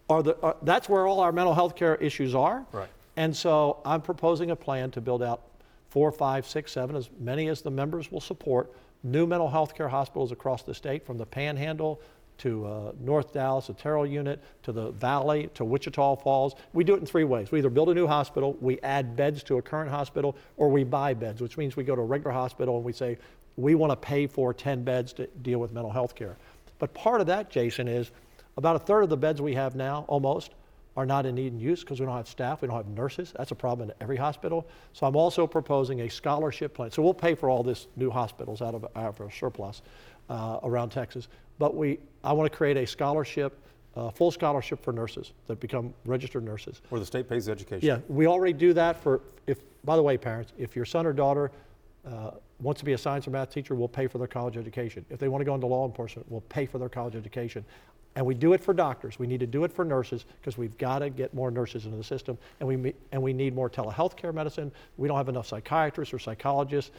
are 0.09 0.22
the 0.22 0.40
are, 0.40 0.57
that's 0.62 0.88
where 0.88 1.07
all 1.07 1.20
our 1.20 1.33
mental 1.33 1.55
health 1.55 1.77
care 1.77 1.96
issues 1.96 2.35
are. 2.35 2.64
Right. 2.72 2.88
And 3.16 3.35
so 3.37 3.81
I'm 3.85 4.01
proposing 4.01 4.51
a 4.51 4.57
plan 4.57 4.90
to 4.92 5.01
build 5.01 5.22
out 5.22 5.42
four, 5.88 6.11
five, 6.12 6.46
six, 6.46 6.72
seven, 6.72 6.96
as 6.96 7.11
many 7.18 7.49
as 7.49 7.62
the 7.62 7.70
members 7.70 8.11
will 8.11 8.20
support, 8.20 8.72
new 9.03 9.27
mental 9.27 9.49
health 9.49 9.75
care 9.75 9.88
hospitals 9.88 10.33
across 10.33 10.62
the 10.62 10.75
state, 10.75 11.05
from 11.05 11.18
the 11.18 11.27
Panhandle 11.27 12.01
to 12.38 12.66
uh, 12.66 12.92
North 13.01 13.33
Dallas, 13.33 13.66
the 13.66 13.75
Terrell 13.75 14.07
unit, 14.07 14.42
to 14.62 14.72
the 14.72 14.90
Valley, 14.92 15.49
to 15.55 15.64
Wichita 15.64 16.16
Falls. 16.16 16.55
We 16.72 16.85
do 16.85 16.94
it 16.94 17.01
in 17.01 17.07
three 17.07 17.25
ways. 17.25 17.51
We 17.51 17.59
either 17.59 17.70
build 17.70 17.88
a 17.90 17.94
new 17.94 18.07
hospital, 18.07 18.57
we 18.61 18.79
add 18.81 19.16
beds 19.16 19.42
to 19.44 19.59
a 19.59 19.62
current 19.62 19.90
hospital, 19.90 20.37
or 20.57 20.68
we 20.68 20.85
buy 20.85 21.14
beds, 21.14 21.40
which 21.40 21.57
means 21.57 21.77
we 21.77 21.85
go 21.85 21.94
to 21.96 22.03
a 22.03 22.05
regular 22.05 22.33
hospital 22.33 22.77
and 22.77 22.85
we 22.85 22.92
say, 22.92 23.18
we 23.57 23.75
want 23.75 23.90
to 23.90 23.96
pay 23.96 24.27
for 24.27 24.53
10 24.53 24.85
beds 24.85 25.12
to 25.14 25.27
deal 25.42 25.59
with 25.59 25.72
mental 25.72 25.90
health 25.90 26.14
care. 26.14 26.37
But 26.79 26.92
part 26.92 27.20
of 27.20 27.27
that, 27.29 27.51
Jason, 27.51 27.88
is 27.88 28.11
about 28.57 28.77
a 28.77 28.81
third 28.81 29.03
of 29.03 29.09
the 29.09 29.16
beds 29.16 29.40
we 29.40 29.55
have 29.55 29.75
now, 29.75 30.05
almost, 30.09 30.53
are 30.96 31.07
not 31.07 31.27
in 31.27 31.35
need 31.35 31.53
and 31.53 31.61
use 31.61 31.81
because 31.81 32.01
we 32.01 32.07
don't 32.07 32.16
have 32.16 32.27
staff, 32.27 32.62
we 32.62 32.68
don't 32.68 32.77
have 32.77 32.88
nurses. 32.88 33.33
That's 33.37 33.51
a 33.51 33.55
problem 33.55 33.90
in 33.90 33.94
every 34.01 34.16
hospital. 34.16 34.66
So 34.94 35.07
I'm 35.07 35.16
also 35.16 35.46
proposing 35.46 36.03
a 36.03 36.09
scholarship 36.09 36.75
plan. 36.75 36.90
So 36.90 37.03
we'll 37.03 37.14
pay 37.14 37.35
for 37.35 37.51
all 37.51 37.62
this 37.62 37.87
new 37.96 38.11
hospitals 38.11 38.62
out 38.62 38.75
of, 38.75 38.85
out 38.96 39.09
of 39.09 39.20
our 39.20 39.31
surplus 39.31 39.83
uh, 40.31 40.59
around 40.62 40.90
Texas. 40.90 41.29
But 41.59 41.75
we, 41.75 41.99
I 42.23 42.33
want 42.33 42.51
to 42.51 42.57
create 42.57 42.77
a 42.77 42.87
scholarship, 42.87 43.59
uh, 43.95 44.11
full 44.11 44.31
scholarship 44.31 44.83
for 44.83 44.92
nurses 44.92 45.33
that 45.47 45.61
become 45.61 45.95
registered 46.05 46.45
nurses. 46.45 46.83
Where 46.90 47.01
the 47.01 47.07
state 47.07 47.29
pays 47.29 47.47
the 47.47 47.53
education. 47.53 47.87
Yeah, 47.87 47.99
we 48.09 48.27
already 48.27 48.53
do 48.53 48.73
that 48.75 49.03
for, 49.03 49.23
if, 49.47 49.59
by 49.85 49.97
the 49.97 50.03
way, 50.03 50.16
parents, 50.19 50.53
if 50.59 50.77
your 50.77 50.85
son 50.85 51.07
or 51.07 51.12
daughter 51.12 51.51
uh, 52.07 52.33
wants 52.61 52.81
to 52.81 52.85
be 52.85 52.92
a 52.92 52.99
science 52.99 53.27
or 53.27 53.31
math 53.31 53.51
teacher, 53.51 53.75
we'll 53.75 53.88
pay 53.88 54.07
for 54.07 54.19
their 54.19 54.27
college 54.27 54.57
education. 54.57 55.05
If 55.11 55.19
they 55.19 55.29
want 55.29 55.40
to 55.40 55.45
go 55.45 55.55
into 55.55 55.66
law 55.66 55.87
enforcement, 55.87 56.31
we'll 56.31 56.42
pay 56.42 56.66
for 56.66 56.79
their 56.79 56.88
college 56.88 57.16
education. 57.16 57.64
And 58.14 58.25
we 58.25 58.35
do 58.35 58.55
it 58.55 58.62
for 58.62 58.73
doctors. 58.73 59.19
We 59.19 59.27
need 59.27 59.40
to 59.40 59.47
do 59.47 59.64
it 59.64 59.73
for 59.73 59.85
nurses 59.85 60.25
because 60.40 60.57
we've 60.57 60.77
got 60.79 61.01
to 61.01 61.11
get 61.11 61.35
more 61.35 61.51
nurses 61.51 61.85
into 61.85 61.99
the 61.99 62.05
system. 62.05 62.38
And 62.61 62.69
we, 62.69 62.95
and 63.12 63.23
we 63.23 63.35
need 63.35 63.55
more 63.55 63.69
telehealth 63.69 64.16
care 64.16 64.33
medicine. 64.33 64.73
We 64.97 65.07
don't 65.07 65.19
have 65.19 65.29
enough 65.29 65.47
psychiatrists 65.47 66.14
or 66.14 66.19
psychologists 66.19 66.92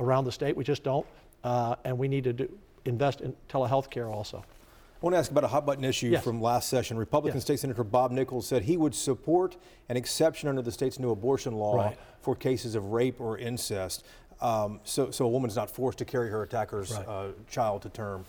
around 0.00 0.24
the 0.24 0.32
state. 0.32 0.56
We 0.56 0.64
just 0.64 0.82
don't. 0.82 1.06
Uh, 1.44 1.76
and 1.84 1.96
we 1.96 2.08
need 2.08 2.24
to 2.24 2.32
do, 2.32 2.58
invest 2.84 3.20
in 3.20 3.34
telehealth 3.48 3.90
care 3.90 4.08
also. 4.08 4.38
I 4.38 5.06
want 5.06 5.14
to 5.14 5.18
ask 5.18 5.30
about 5.30 5.44
a 5.44 5.48
hot 5.48 5.66
button 5.66 5.84
issue 5.84 6.08
yes. 6.08 6.24
from 6.24 6.40
last 6.40 6.68
session. 6.68 6.96
Republican 6.96 7.36
yes. 7.36 7.44
State 7.44 7.60
Senator 7.60 7.84
Bob 7.84 8.10
Nichols 8.10 8.46
said 8.46 8.62
he 8.62 8.76
would 8.76 8.94
support 8.94 9.56
an 9.90 9.98
exception 9.98 10.48
under 10.48 10.62
the 10.62 10.72
state's 10.72 10.98
new 10.98 11.10
abortion 11.10 11.52
law 11.52 11.76
right. 11.76 11.98
for 12.20 12.34
cases 12.34 12.74
of 12.74 12.86
rape 12.86 13.20
or 13.20 13.36
incest. 13.36 14.06
Um, 14.40 14.80
so, 14.84 15.10
so 15.10 15.26
a 15.26 15.28
woman's 15.28 15.56
not 15.56 15.70
forced 15.70 15.98
to 15.98 16.04
carry 16.04 16.30
her 16.30 16.42
attacker's 16.42 16.92
right. 16.92 17.06
uh, 17.06 17.26
child 17.50 17.82
to 17.82 17.90
term. 17.90 18.24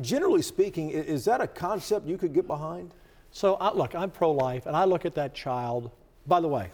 Generally 0.00 0.42
speaking, 0.42 0.90
is 0.90 1.24
that 1.26 1.40
a 1.40 1.46
concept 1.46 2.06
you 2.06 2.18
could 2.18 2.34
get 2.34 2.48
behind? 2.48 2.92
So, 3.30 3.54
uh, 3.54 3.70
look, 3.74 3.94
I'm 3.94 4.10
pro 4.10 4.32
life, 4.32 4.66
and 4.66 4.74
I 4.74 4.84
look 4.84 5.04
at 5.04 5.14
that 5.14 5.34
child. 5.34 5.92
By 6.26 6.40
the 6.40 6.48
way, 6.48 6.70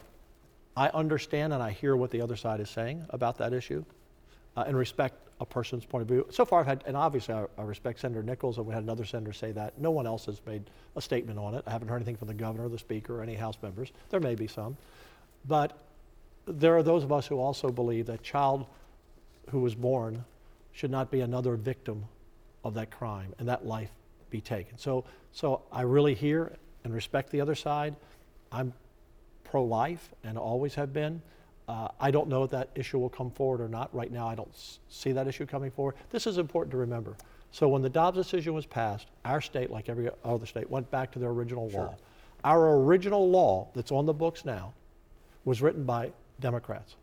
I 0.76 0.88
understand 0.88 1.52
and 1.52 1.62
I 1.62 1.70
hear 1.70 1.96
what 1.96 2.10
the 2.10 2.20
other 2.20 2.36
side 2.36 2.60
is 2.60 2.70
saying 2.70 3.04
about 3.10 3.38
that 3.38 3.52
issue 3.52 3.84
uh, 4.56 4.64
and 4.66 4.76
respect 4.76 5.23
a 5.40 5.46
person's 5.46 5.84
point 5.84 6.02
of 6.02 6.08
view. 6.08 6.26
So 6.30 6.44
far, 6.44 6.60
I've 6.60 6.66
had, 6.66 6.84
and 6.86 6.96
obviously 6.96 7.34
I, 7.34 7.44
I, 7.58 7.62
respect 7.62 8.00
Senator 8.00 8.22
Nichols, 8.22 8.58
and 8.58 8.66
we 8.66 8.72
had 8.72 8.82
another 8.82 9.04
senator 9.04 9.32
say 9.32 9.52
that. 9.52 9.78
No 9.78 9.90
one 9.90 10.06
else 10.06 10.26
has 10.26 10.40
made 10.46 10.62
a 10.96 11.00
statement 11.00 11.38
on 11.38 11.54
it. 11.54 11.64
I 11.66 11.70
haven't 11.70 11.88
heard 11.88 11.96
anything 11.96 12.16
from 12.16 12.28
the 12.28 12.34
governor, 12.34 12.68
the 12.68 12.78
speaker, 12.78 13.18
or 13.18 13.22
any 13.22 13.34
House 13.34 13.56
members. 13.60 13.92
There 14.10 14.20
may 14.20 14.34
be 14.36 14.46
some. 14.46 14.76
But 15.46 15.76
there 16.46 16.76
are 16.76 16.82
those 16.82 17.02
of 17.02 17.12
us 17.12 17.26
who 17.26 17.38
also 17.38 17.70
believe 17.70 18.06
that 18.06 18.22
child 18.22 18.66
who 19.50 19.60
was 19.60 19.74
born 19.74 20.24
should 20.72 20.90
not 20.90 21.10
be 21.10 21.20
another 21.20 21.56
victim 21.56 22.04
of 22.64 22.74
that 22.74 22.90
crime 22.90 23.34
and 23.38 23.48
that 23.48 23.66
life 23.66 23.90
be 24.30 24.40
taken. 24.40 24.78
So, 24.78 25.04
so 25.32 25.62
I 25.70 25.82
really 25.82 26.14
hear 26.14 26.52
and 26.84 26.94
respect 26.94 27.30
the 27.30 27.40
other 27.40 27.54
side. 27.54 27.96
I'm 28.52 28.72
pro 29.44 29.64
life 29.64 30.10
and 30.22 30.38
always 30.38 30.74
have 30.74 30.92
been. 30.92 31.22
Uh, 31.68 31.88
I 31.98 32.10
don't 32.10 32.28
know 32.28 32.44
if 32.44 32.50
that 32.50 32.68
issue 32.74 32.98
will 32.98 33.08
come 33.08 33.30
forward 33.30 33.60
or 33.60 33.68
not. 33.68 33.94
Right 33.94 34.12
now, 34.12 34.28
I 34.28 34.34
don't 34.34 34.50
s- 34.52 34.80
see 34.88 35.12
that 35.12 35.26
issue 35.26 35.46
coming 35.46 35.70
forward. 35.70 35.94
This 36.10 36.26
is 36.26 36.36
important 36.38 36.70
to 36.72 36.76
remember. 36.76 37.16
So 37.52 37.68
when 37.68 37.82
the 37.82 37.88
Dobbs 37.88 38.18
decision 38.18 38.52
was 38.52 38.66
passed, 38.66 39.06
our 39.24 39.40
state, 39.40 39.70
like 39.70 39.88
every 39.88 40.10
other 40.24 40.44
state, 40.44 40.68
went 40.68 40.90
back 40.90 41.10
to 41.12 41.18
their 41.18 41.30
original 41.30 41.68
law. 41.70 41.94
Our 42.44 42.76
original 42.80 43.30
law 43.30 43.68
that's 43.74 43.92
on 43.92 44.04
the 44.04 44.12
books 44.12 44.44
now 44.44 44.74
was 45.44 45.62
written 45.62 45.84
by 45.84 46.12
Democrats, 46.40 46.96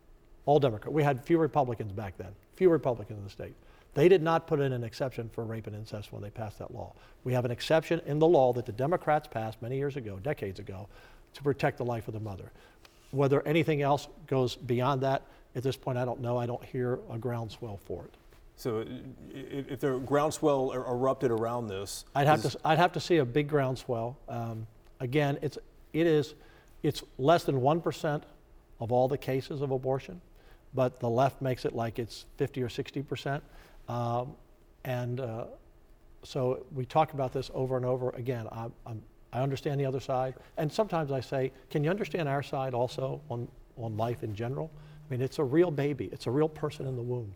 all 0.46 0.60
Democrats. 0.60 0.92
We 0.94 1.02
had 1.02 1.24
few 1.24 1.38
Republicans 1.38 1.90
back 1.90 2.16
then, 2.18 2.32
few 2.54 2.70
Republicans 2.70 3.18
in 3.18 3.24
the 3.24 3.30
state. 3.30 3.54
They 3.94 4.08
did 4.08 4.22
not 4.22 4.46
put 4.46 4.60
in 4.60 4.72
an 4.72 4.84
exception 4.84 5.28
for 5.32 5.44
rape 5.44 5.66
and 5.66 5.74
incest 5.76 6.12
when 6.12 6.22
they 6.22 6.30
passed 6.30 6.58
that 6.60 6.72
law. 6.72 6.92
We 7.24 7.32
have 7.32 7.44
an 7.44 7.50
exception 7.50 8.00
in 8.06 8.18
the 8.20 8.26
law 8.28 8.52
that 8.52 8.64
the 8.66 8.72
Democrats 8.72 9.26
passed 9.28 9.60
many 9.60 9.76
years 9.76 9.96
ago, 9.96 10.18
decades 10.22 10.60
ago, 10.60 10.88
to 11.34 11.42
protect 11.42 11.78
the 11.78 11.84
life 11.84 12.08
of 12.08 12.14
the 12.14 12.20
mother. 12.20 12.52
Whether 13.12 13.46
anything 13.46 13.82
else 13.82 14.08
goes 14.26 14.56
beyond 14.56 15.02
that, 15.02 15.22
at 15.54 15.62
this 15.62 15.76
point, 15.76 15.98
I 15.98 16.04
don't 16.04 16.20
know. 16.20 16.38
I 16.38 16.46
don't 16.46 16.64
hear 16.64 16.98
a 17.10 17.18
groundswell 17.18 17.76
for 17.84 18.04
it. 18.04 18.14
So 18.56 18.80
i- 18.80 18.84
if 19.34 19.80
there 19.80 19.98
groundswell 19.98 20.72
er- 20.72 20.84
erupted 20.86 21.30
around 21.30 21.68
this, 21.68 22.04
I'd 22.14 22.26
have 22.26 22.42
to, 22.42 22.58
I'd 22.64 22.78
have 22.78 22.92
to 22.92 23.00
see 23.00 23.18
a 23.18 23.24
big 23.24 23.48
groundswell. 23.48 24.16
Um, 24.28 24.66
again, 25.00 25.38
it's, 25.42 25.58
it 25.92 26.06
is, 26.06 26.34
it's 26.82 27.02
less 27.18 27.44
than 27.44 27.60
1% 27.60 28.22
of 28.80 28.92
all 28.92 29.08
the 29.08 29.18
cases 29.18 29.60
of 29.60 29.70
abortion, 29.72 30.20
but 30.74 30.98
the 31.00 31.08
left 31.08 31.42
makes 31.42 31.64
it 31.66 31.74
like 31.74 31.98
it's 31.98 32.24
50 32.38 32.62
or 32.62 32.68
60%. 32.68 33.42
Um, 33.88 34.34
and 34.84 35.20
uh, 35.20 35.44
so 36.22 36.64
we 36.74 36.86
talk 36.86 37.12
about 37.12 37.32
this 37.34 37.50
over 37.52 37.76
and 37.76 37.84
over. 37.84 38.08
Again, 38.10 38.48
I, 38.50 38.68
I'm, 38.86 39.02
I 39.32 39.40
understand 39.40 39.80
the 39.80 39.86
other 39.86 40.00
side. 40.00 40.34
And 40.56 40.70
sometimes 40.70 41.10
I 41.10 41.20
say, 41.20 41.52
can 41.70 41.82
you 41.82 41.90
understand 41.90 42.28
our 42.28 42.42
side 42.42 42.74
also 42.74 43.20
on, 43.30 43.48
on 43.78 43.96
life 43.96 44.22
in 44.22 44.34
general? 44.34 44.70
I 45.08 45.12
mean, 45.12 45.22
it's 45.22 45.38
a 45.38 45.44
real 45.44 45.70
baby, 45.70 46.08
it's 46.12 46.26
a 46.26 46.30
real 46.30 46.48
person 46.48 46.86
in 46.86 46.96
the 46.96 47.02
womb. 47.02 47.34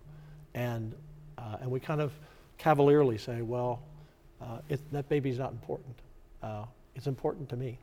And, 0.54 0.94
uh, 1.38 1.56
and 1.61 1.70
we 1.70 1.80
kind 1.80 2.00
of 2.00 2.12
cavalierly 2.59 3.18
say, 3.18 3.42
well, 3.42 3.82
uh, 4.40 4.59
it, 4.68 4.80
that 4.92 5.09
baby's 5.09 5.38
not 5.38 5.52
important. 5.52 5.94
Uh, 6.42 6.64
it's 6.94 7.06
important 7.06 7.48
to 7.50 7.56
me. 7.56 7.78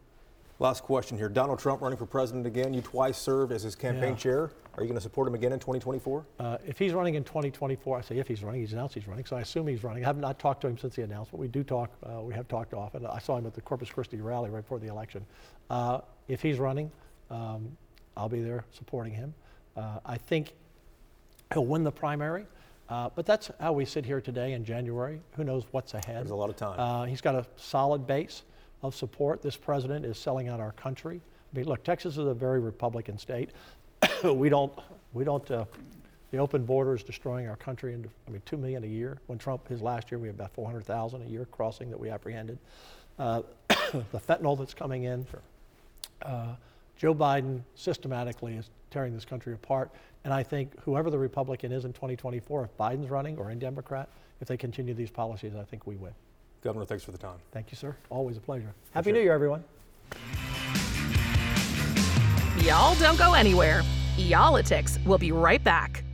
Last 0.60 0.84
question 0.84 1.18
here. 1.18 1.30
Donald 1.30 1.60
Trump 1.60 1.82
running 1.82 1.98
for 1.98 2.06
president 2.06 2.46
again. 2.46 2.74
You 2.74 2.82
twice 2.82 3.18
served 3.18 3.52
as 3.52 3.64
his 3.64 3.76
campaign 3.76 4.12
Yeah. 4.12 4.16
chair. 4.16 4.52
Are 4.76 4.82
you 4.84 4.88
going 4.88 4.96
to 4.96 5.02
support 5.02 5.28
him 5.28 5.36
again 5.36 5.52
in 5.52 5.60
2024? 5.60 6.26
Uh, 6.40 6.58
if 6.66 6.80
he's 6.80 6.94
running 6.94 7.16
in 7.16 7.24
2024, 7.24 7.98
I 7.98 8.02
say 8.02 8.18
if 8.18 8.28
he's 8.28 8.44
running, 8.44 8.62
he's 8.62 8.74
announced 8.74 8.94
he's 8.96 9.08
running, 9.08 9.26
so 9.26 9.36
I 9.36 9.42
assume 9.42 9.68
he's 9.68 9.84
running. 9.84 10.04
I 10.04 10.08
have 10.08 10.18
not 10.18 10.40
talked 10.40 10.62
to 10.62 10.68
him 10.68 10.78
since 10.78 10.96
the 10.96 11.04
announcement. 11.04 11.32
But 11.34 11.40
we 11.40 11.48
do 11.48 11.64
talk, 11.64 11.92
uh, 12.04 12.22
we 12.22 12.34
have 12.34 12.48
talked 12.48 12.74
often. 12.74 13.06
I 13.06 13.20
saw 13.20 13.38
him 13.38 13.46
at 13.46 13.54
the 13.54 13.62
Corpus 13.62 13.90
Christi 13.90 14.18
rally 14.22 14.50
right 14.50 14.62
before 14.62 14.80
the 14.80 14.88
election. 14.88 15.26
Uh, 15.70 16.02
if 16.28 16.42
he's 16.42 16.60
running, 16.60 16.92
um, 17.30 17.76
I'll 18.16 18.30
be 18.30 18.42
there 18.42 18.64
supporting 18.72 19.14
him. 19.14 19.34
Uh, 19.76 20.00
I 20.06 20.18
think 20.18 20.54
he'll 21.54 21.66
win 21.66 21.84
the 21.84 21.92
primary, 21.92 22.46
uh, 22.90 23.10
but 23.16 23.26
that's 23.26 23.50
how 23.60 23.74
we 23.74 23.86
sit 23.86 24.06
here 24.06 24.22
today 24.22 24.54
in 24.54 24.64
January. 24.64 25.20
Who 25.36 25.44
knows 25.44 25.66
what's 25.72 25.94
ahead? 25.94 26.18
There's 26.18 26.32
a 26.32 26.36
lot 26.36 26.50
of 26.50 26.56
time. 26.56 26.80
Uh, 26.80 27.06
he's 27.06 27.22
got 27.22 27.36
a 27.36 27.46
solid 27.56 28.06
base 28.08 28.44
of 28.84 28.96
support. 28.96 29.42
This 29.42 29.56
president 29.56 30.06
is 30.06 30.18
selling 30.18 30.50
out 30.50 30.60
our 30.60 30.74
country. 30.74 31.22
I 31.54 31.58
mean, 31.58 31.68
look, 31.68 31.84
Texas 31.84 32.18
is 32.18 32.28
a 32.28 32.34
very 32.34 32.60
Republican 32.60 33.18
state. 33.18 33.52
we 34.24 34.50
don't, 34.50 34.74
we 35.14 35.24
don't. 35.24 35.50
Uh, 35.50 35.66
the 36.32 36.40
open 36.40 36.66
border 36.66 36.96
is 36.96 37.04
destroying 37.04 37.48
our 37.48 37.56
country. 37.56 37.94
Into, 37.94 38.10
I 38.28 38.32
mean, 38.32 38.42
two 38.46 38.58
million 38.58 38.84
a 38.84 38.88
year. 38.88 39.20
When 39.28 39.38
Trump 39.38 39.68
his 39.68 39.82
last 39.82 40.12
year, 40.12 40.20
we 40.20 40.28
had 40.28 40.36
about 40.36 40.52
400,000 40.52 41.22
a 41.22 41.26
year 41.26 41.46
crossing 41.52 41.90
that 41.90 42.00
we 42.00 42.10
apprehended. 42.10 42.58
Uh, 43.20 43.44
the 43.68 44.20
fentanyl 44.20 44.58
that's 44.58 44.74
coming 44.74 45.04
in. 45.04 45.26
Uh, 46.24 46.56
Joe 46.98 47.14
Biden 47.14 47.62
systematically 47.76 48.56
is 48.56 48.70
tearing 48.90 49.14
this 49.14 49.26
country 49.26 49.54
apart. 49.54 49.92
And 50.24 50.34
I 50.34 50.42
think 50.42 50.80
whoever 50.82 51.10
the 51.10 51.18
Republican 51.18 51.72
is 51.72 51.86
in 51.86 51.94
2024, 51.94 52.64
if 52.64 52.78
Biden's 52.78 53.10
running 53.10 53.38
or 53.38 53.50
a 53.50 53.56
Democrat, 53.56 54.10
if 54.42 54.48
they 54.48 54.58
continue 54.58 54.94
these 54.94 55.12
policies, 55.12 55.54
I 55.56 55.64
think 55.64 55.86
we 55.86 55.96
win. 55.96 56.14
Governor, 56.64 56.86
thanks 56.86 57.04
for 57.04 57.12
the 57.12 57.18
time. 57.18 57.38
Thank 57.52 57.72
you, 57.72 57.78
sir. 57.78 57.96
Always 58.10 58.38
a 58.38 58.40
pleasure. 58.40 58.74
Happy 58.92 59.10
Appreciate 59.10 59.14
New. 59.14 59.24
Year, 59.26 59.34
everyone. 59.34 59.64
Y'all 62.60 62.96
don't 62.96 63.18
go 63.18 63.34
anywhere. 63.34 63.82
Y'all-itics 64.16 65.04
will 65.06 65.18
be 65.18 65.34
right 65.34 65.62
back. 65.62 66.06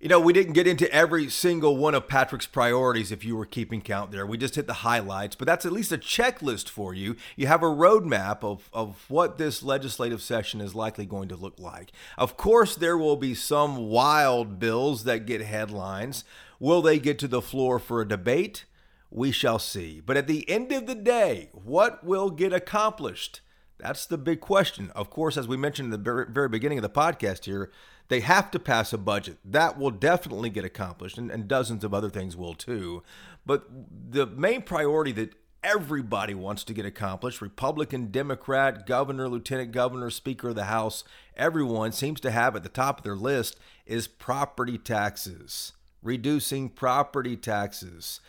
You 0.00 0.08
know, 0.08 0.18
we 0.18 0.32
didn't 0.32 0.54
get 0.54 0.66
into 0.66 0.90
every 0.90 1.28
single 1.28 1.76
one 1.76 1.94
of 1.94 2.08
Patrick's 2.08 2.46
priorities 2.46 3.12
if 3.12 3.22
you 3.22 3.36
were 3.36 3.44
keeping 3.44 3.82
count 3.82 4.12
there. 4.12 4.24
We 4.24 4.38
just 4.38 4.54
hit 4.54 4.66
the 4.66 4.72
highlights, 4.72 5.36
but 5.36 5.44
that's 5.46 5.66
at 5.66 5.72
least 5.72 5.92
a 5.92 5.98
checklist 5.98 6.70
for 6.70 6.94
you. 6.94 7.16
You 7.36 7.46
have 7.48 7.62
a 7.62 7.66
roadmap 7.66 8.42
of, 8.42 8.70
of 8.72 9.04
what 9.10 9.36
this 9.36 9.62
legislative 9.62 10.22
session 10.22 10.62
is 10.62 10.74
likely 10.74 11.04
going 11.04 11.28
to 11.28 11.36
look 11.36 11.58
like. 11.58 11.92
Of 12.16 12.38
course, 12.38 12.74
there 12.74 12.96
will 12.96 13.16
be 13.16 13.34
some 13.34 13.76
wild 13.90 14.58
bills 14.58 15.04
that 15.04 15.26
get 15.26 15.42
headlines. 15.42 16.24
Will 16.58 16.80
they 16.80 16.98
get 16.98 17.18
to 17.18 17.28
the 17.28 17.42
floor 17.42 17.78
for 17.78 18.00
a 18.00 18.08
debate? 18.08 18.64
We 19.10 19.32
shall 19.32 19.58
see. 19.58 20.00
But 20.00 20.16
at 20.16 20.26
the 20.26 20.48
end 20.48 20.72
of 20.72 20.86
the 20.86 20.94
day, 20.94 21.50
what 21.52 22.04
will 22.04 22.30
get 22.30 22.52
accomplished? 22.52 23.40
That's 23.78 24.06
the 24.06 24.18
big 24.18 24.40
question. 24.40 24.90
Of 24.94 25.10
course, 25.10 25.36
as 25.36 25.48
we 25.48 25.56
mentioned 25.56 25.92
in 25.92 26.02
the 26.02 26.26
very, 26.28 26.48
beginning 26.48 26.78
of 26.78 26.82
the 26.82 26.90
podcast 26.90 27.44
here, 27.44 27.70
they 28.08 28.20
have 28.20 28.50
to 28.50 28.58
pass 28.58 28.92
a 28.92 28.98
budget. 28.98 29.38
That 29.44 29.78
will 29.78 29.90
definitely 29.90 30.50
get 30.50 30.64
accomplished, 30.64 31.16
and, 31.16 31.30
and 31.30 31.48
dozens 31.48 31.84
of 31.84 31.94
other 31.94 32.10
things 32.10 32.36
will 32.36 32.54
too. 32.54 33.02
But 33.46 33.68
the 34.10 34.26
main 34.26 34.62
priority 34.62 35.12
that 35.12 35.34
everybody 35.62 36.34
wants 36.34 36.64
to 36.64 36.74
get 36.74 36.86
accomplished 36.86 37.40
Republican, 37.40 38.10
Democrat, 38.10 38.86
governor, 38.86 39.28
lieutenant 39.28 39.72
governor, 39.72 40.10
speaker 40.10 40.50
of 40.50 40.54
the 40.54 40.64
House 40.64 41.04
everyone 41.36 41.92
seems 41.92 42.20
to 42.20 42.30
have 42.30 42.56
at 42.56 42.62
the 42.62 42.68
top 42.68 42.98
of 42.98 43.04
their 43.04 43.16
list 43.16 43.58
is 43.86 44.06
property 44.06 44.78
taxes, 44.78 45.72
reducing 46.02 46.68
property 46.68 47.36
taxes. 47.36 48.20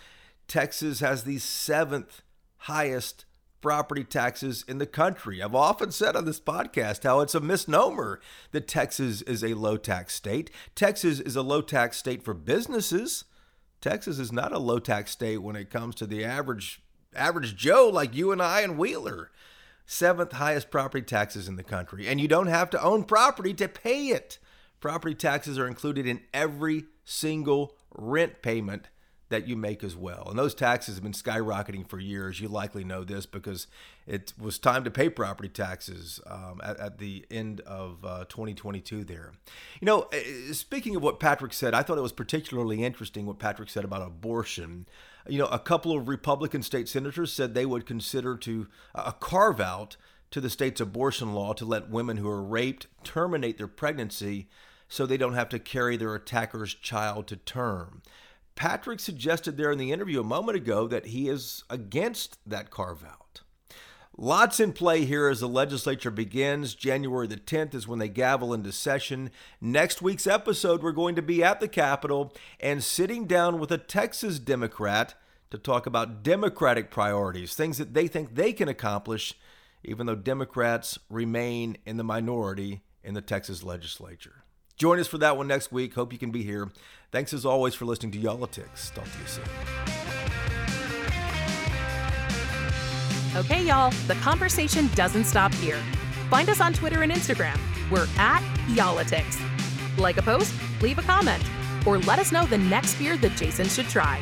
Texas 0.52 1.00
has 1.00 1.24
the 1.24 1.38
seventh 1.38 2.24
highest 2.58 3.24
property 3.62 4.04
taxes 4.04 4.66
in 4.68 4.80
the 4.80 4.86
country. 4.86 5.42
I've 5.42 5.56
often 5.56 5.94
said 5.94 6.14
on 6.18 6.26
this 6.26 6.42
podcast 6.42 7.04
how 7.04 7.22
it's 7.22 7.34
a 7.34 7.40
misnomer 7.40 8.20
that 8.52 8.68
Texas 8.68 9.22
is 9.22 9.46
a 9.46 9.54
low 9.54 9.78
tax 9.78 10.14
state. 10.14 10.52
Texas 10.76 11.22
is 11.22 11.38
a 11.38 11.42
low 11.42 11.62
tax 11.62 11.96
state 11.96 12.22
for 12.22 12.34
businesses. 12.34 13.24
Texas 13.80 14.20
is 14.20 14.34
not 14.34 14.52
a 14.52 14.60
low 14.60 14.80
tax 14.80 15.12
state 15.12 15.38
when 15.38 15.56
it 15.56 15.70
comes 15.70 15.96
to 15.96 16.06
the 16.06 16.26
average 16.26 16.82
average 17.16 17.56
Joe 17.56 17.88
like 17.88 18.14
you 18.14 18.34
and 18.34 18.42
I 18.42 18.60
and 18.60 18.78
Wheeler. 18.78 19.32
Seventh 19.86 20.34
highest 20.34 20.70
property 20.70 21.06
taxes 21.06 21.48
in 21.48 21.56
the 21.56 21.64
country, 21.64 22.10
and 22.10 22.20
you 22.20 22.28
don't 22.28 22.48
have 22.48 22.70
to 22.72 22.84
own 22.84 23.06
property 23.06 23.54
to 23.54 23.70
pay 23.70 24.08
it. 24.08 24.38
Property 24.82 25.16
taxes 25.16 25.58
are 25.58 25.68
included 25.68 26.06
in 26.06 26.24
every 26.34 26.88
single 27.06 27.78
rent 27.96 28.42
payment 28.42 28.90
that 29.32 29.48
you 29.48 29.56
make 29.56 29.84
as 29.84 29.96
well. 29.96 30.28
And 30.30 30.38
those 30.38 30.54
taxes 30.54 30.96
have 30.96 31.04
been 31.04 31.13
skyrocketing 31.13 31.88
for 31.88 32.00
years. 32.00 32.39
You 32.39 32.48
likely 32.48 32.84
know 32.84 33.04
this 33.04 33.26
because 33.26 33.67
it 34.06 34.34
was 34.38 34.60
time 34.60 34.84
to 34.84 34.91
pay 34.91 35.10
property 35.10 35.50
taxes 35.50 36.20
um, 36.28 36.62
at, 36.63 36.78
at, 36.80 36.98
the 37.00 37.26
end 37.32 37.62
of 37.62 38.06
uh, 38.06 38.26
2022 38.30 39.04
there. 39.04 39.32
You 39.80 39.86
know, 39.86 40.02
uh, 40.13 40.54
speaking 40.54 40.96
of 40.96 41.02
what 41.02 41.20
Patrick 41.20 41.54
said, 41.54 41.74
I 41.74 41.82
thought 41.82 41.98
it 41.98 42.02
was 42.02 42.12
particularly 42.12 42.84
interesting 42.84 43.26
what 43.26 43.39
Patrick 43.39 43.70
said 43.70 43.84
about 43.84 44.02
abortion. 44.02 44.86
You 45.28 45.39
know, 45.39 45.48
a 45.48 45.60
couple 45.60 45.96
of 45.96 46.08
Republican 46.08 46.62
state 46.62 46.88
senators 46.88 47.34
said 47.34 47.54
they 47.54 47.65
would 47.65 47.86
consider 47.86 48.38
to 48.38 48.67
a 48.94 49.13
carve 49.13 49.60
out 49.60 49.98
to 50.32 50.41
the 50.41 50.50
state's 50.50 50.82
abortion 50.82 51.34
law 51.34 51.54
to 51.54 51.65
let 51.65 51.89
women 51.89 52.17
who 52.17 52.30
are 52.30 52.44
raped 52.44 52.88
terminate 53.04 53.58
their 53.58 53.67
pregnancy 53.67 54.48
so 54.88 55.06
they 55.06 55.17
don't 55.17 55.36
have 55.36 55.50
to 55.50 55.60
carry 55.60 55.96
their 55.96 56.15
attacker's 56.15 56.74
child 56.74 57.28
to 57.28 57.38
term. 57.38 58.02
Patrick 58.62 59.00
suggested 59.00 59.58
there 59.58 59.71
in 59.71 59.80
the 59.80 59.91
interview 59.91 60.19
a 60.19 60.24
moment 60.24 60.56
ago 60.56 60.88
that 60.88 61.08
he 61.08 61.28
is 61.28 61.63
against 61.67 62.38
that 62.45 62.69
carve 62.69 63.04
out. 63.04 63.41
Lots 64.15 64.60
in 64.60 64.71
play 64.71 65.04
here 65.04 65.30
as 65.30 65.39
the 65.39 65.47
legislature 65.47 66.12
begins. 66.12 66.76
January 66.76 67.26
the 67.26 67.38
10th 67.38 67.74
is 67.74 67.88
when 67.88 67.97
they 67.97 68.08
gavel 68.08 68.54
into 68.54 68.71
session. 68.71 69.32
Next 69.60 70.04
week's 70.04 70.28
episode, 70.28 70.84
we're 70.84 70.91
going 70.91 71.15
to 71.15 71.24
be 71.24 71.43
at 71.43 71.60
the 71.60 71.67
Capitol 71.67 72.36
and 72.60 72.84
sitting 72.84 73.26
down 73.26 73.58
with 73.58 73.71
a 73.71 73.80
Texas 73.80 74.38
Democrat 74.38 75.15
to 75.50 75.58
talk 75.58 75.88
about 75.88 76.21
Democratic 76.21 76.91
priorities, 76.91 77.56
things 77.56 77.80
that 77.80 77.95
they 77.95 78.08
think 78.08 78.36
they 78.36 78.54
can 78.54 78.67
accomplish, 78.67 79.34
even 79.84 80.06
though 80.06 80.13
Democrats 80.13 81.00
remain 81.10 81.78
in 81.84 81.97
the 81.97 82.04
minority 82.04 82.84
in 83.04 83.15
the 83.15 83.24
Texas 83.24 83.63
legislature. 83.63 84.40
Join 84.82 84.98
us 84.98 85.06
for 85.06 85.20
that 85.20 85.38
one 85.38 85.46
next 85.48 85.72
week. 85.72 85.94
Hope 85.94 86.12
you 86.12 86.17
can 86.17 86.32
be 86.32 86.41
here. 86.41 86.67
Thanks 87.12 87.34
as 87.34 87.46
always 87.46 87.76
for 87.76 87.86
listening 87.86 88.13
to 88.13 88.17
Y'all-itics. 88.17 88.91
Talk 88.91 89.06
to 89.06 89.20
you 89.20 89.28
soon. 89.28 89.44
Okay, 93.36 93.63
y'all, 93.63 93.91
the 94.08 94.15
conversation 94.15 94.89
doesn't 94.96 95.26
stop 95.26 95.54
here. 95.54 95.78
Find 96.32 96.50
us 96.50 96.62
on 96.62 96.74
Twitter 96.74 97.04
and 97.04 97.12
Instagram. 97.12 97.60
We're 97.91 98.08
at 98.17 98.41
Y'all-itics. 98.70 99.39
Like 100.00 100.17
a 100.17 100.24
post, 100.24 100.52
leave 100.82 100.98
a 100.98 101.04
comment, 101.04 101.44
or 101.86 102.00
let 102.00 102.17
us 102.17 102.32
know 102.32 102.48
the 102.48 102.58
next 102.58 102.96
beer 102.96 103.17
that 103.17 103.38
Jason 103.38 103.67
should 103.70 103.88
try. 103.88 104.20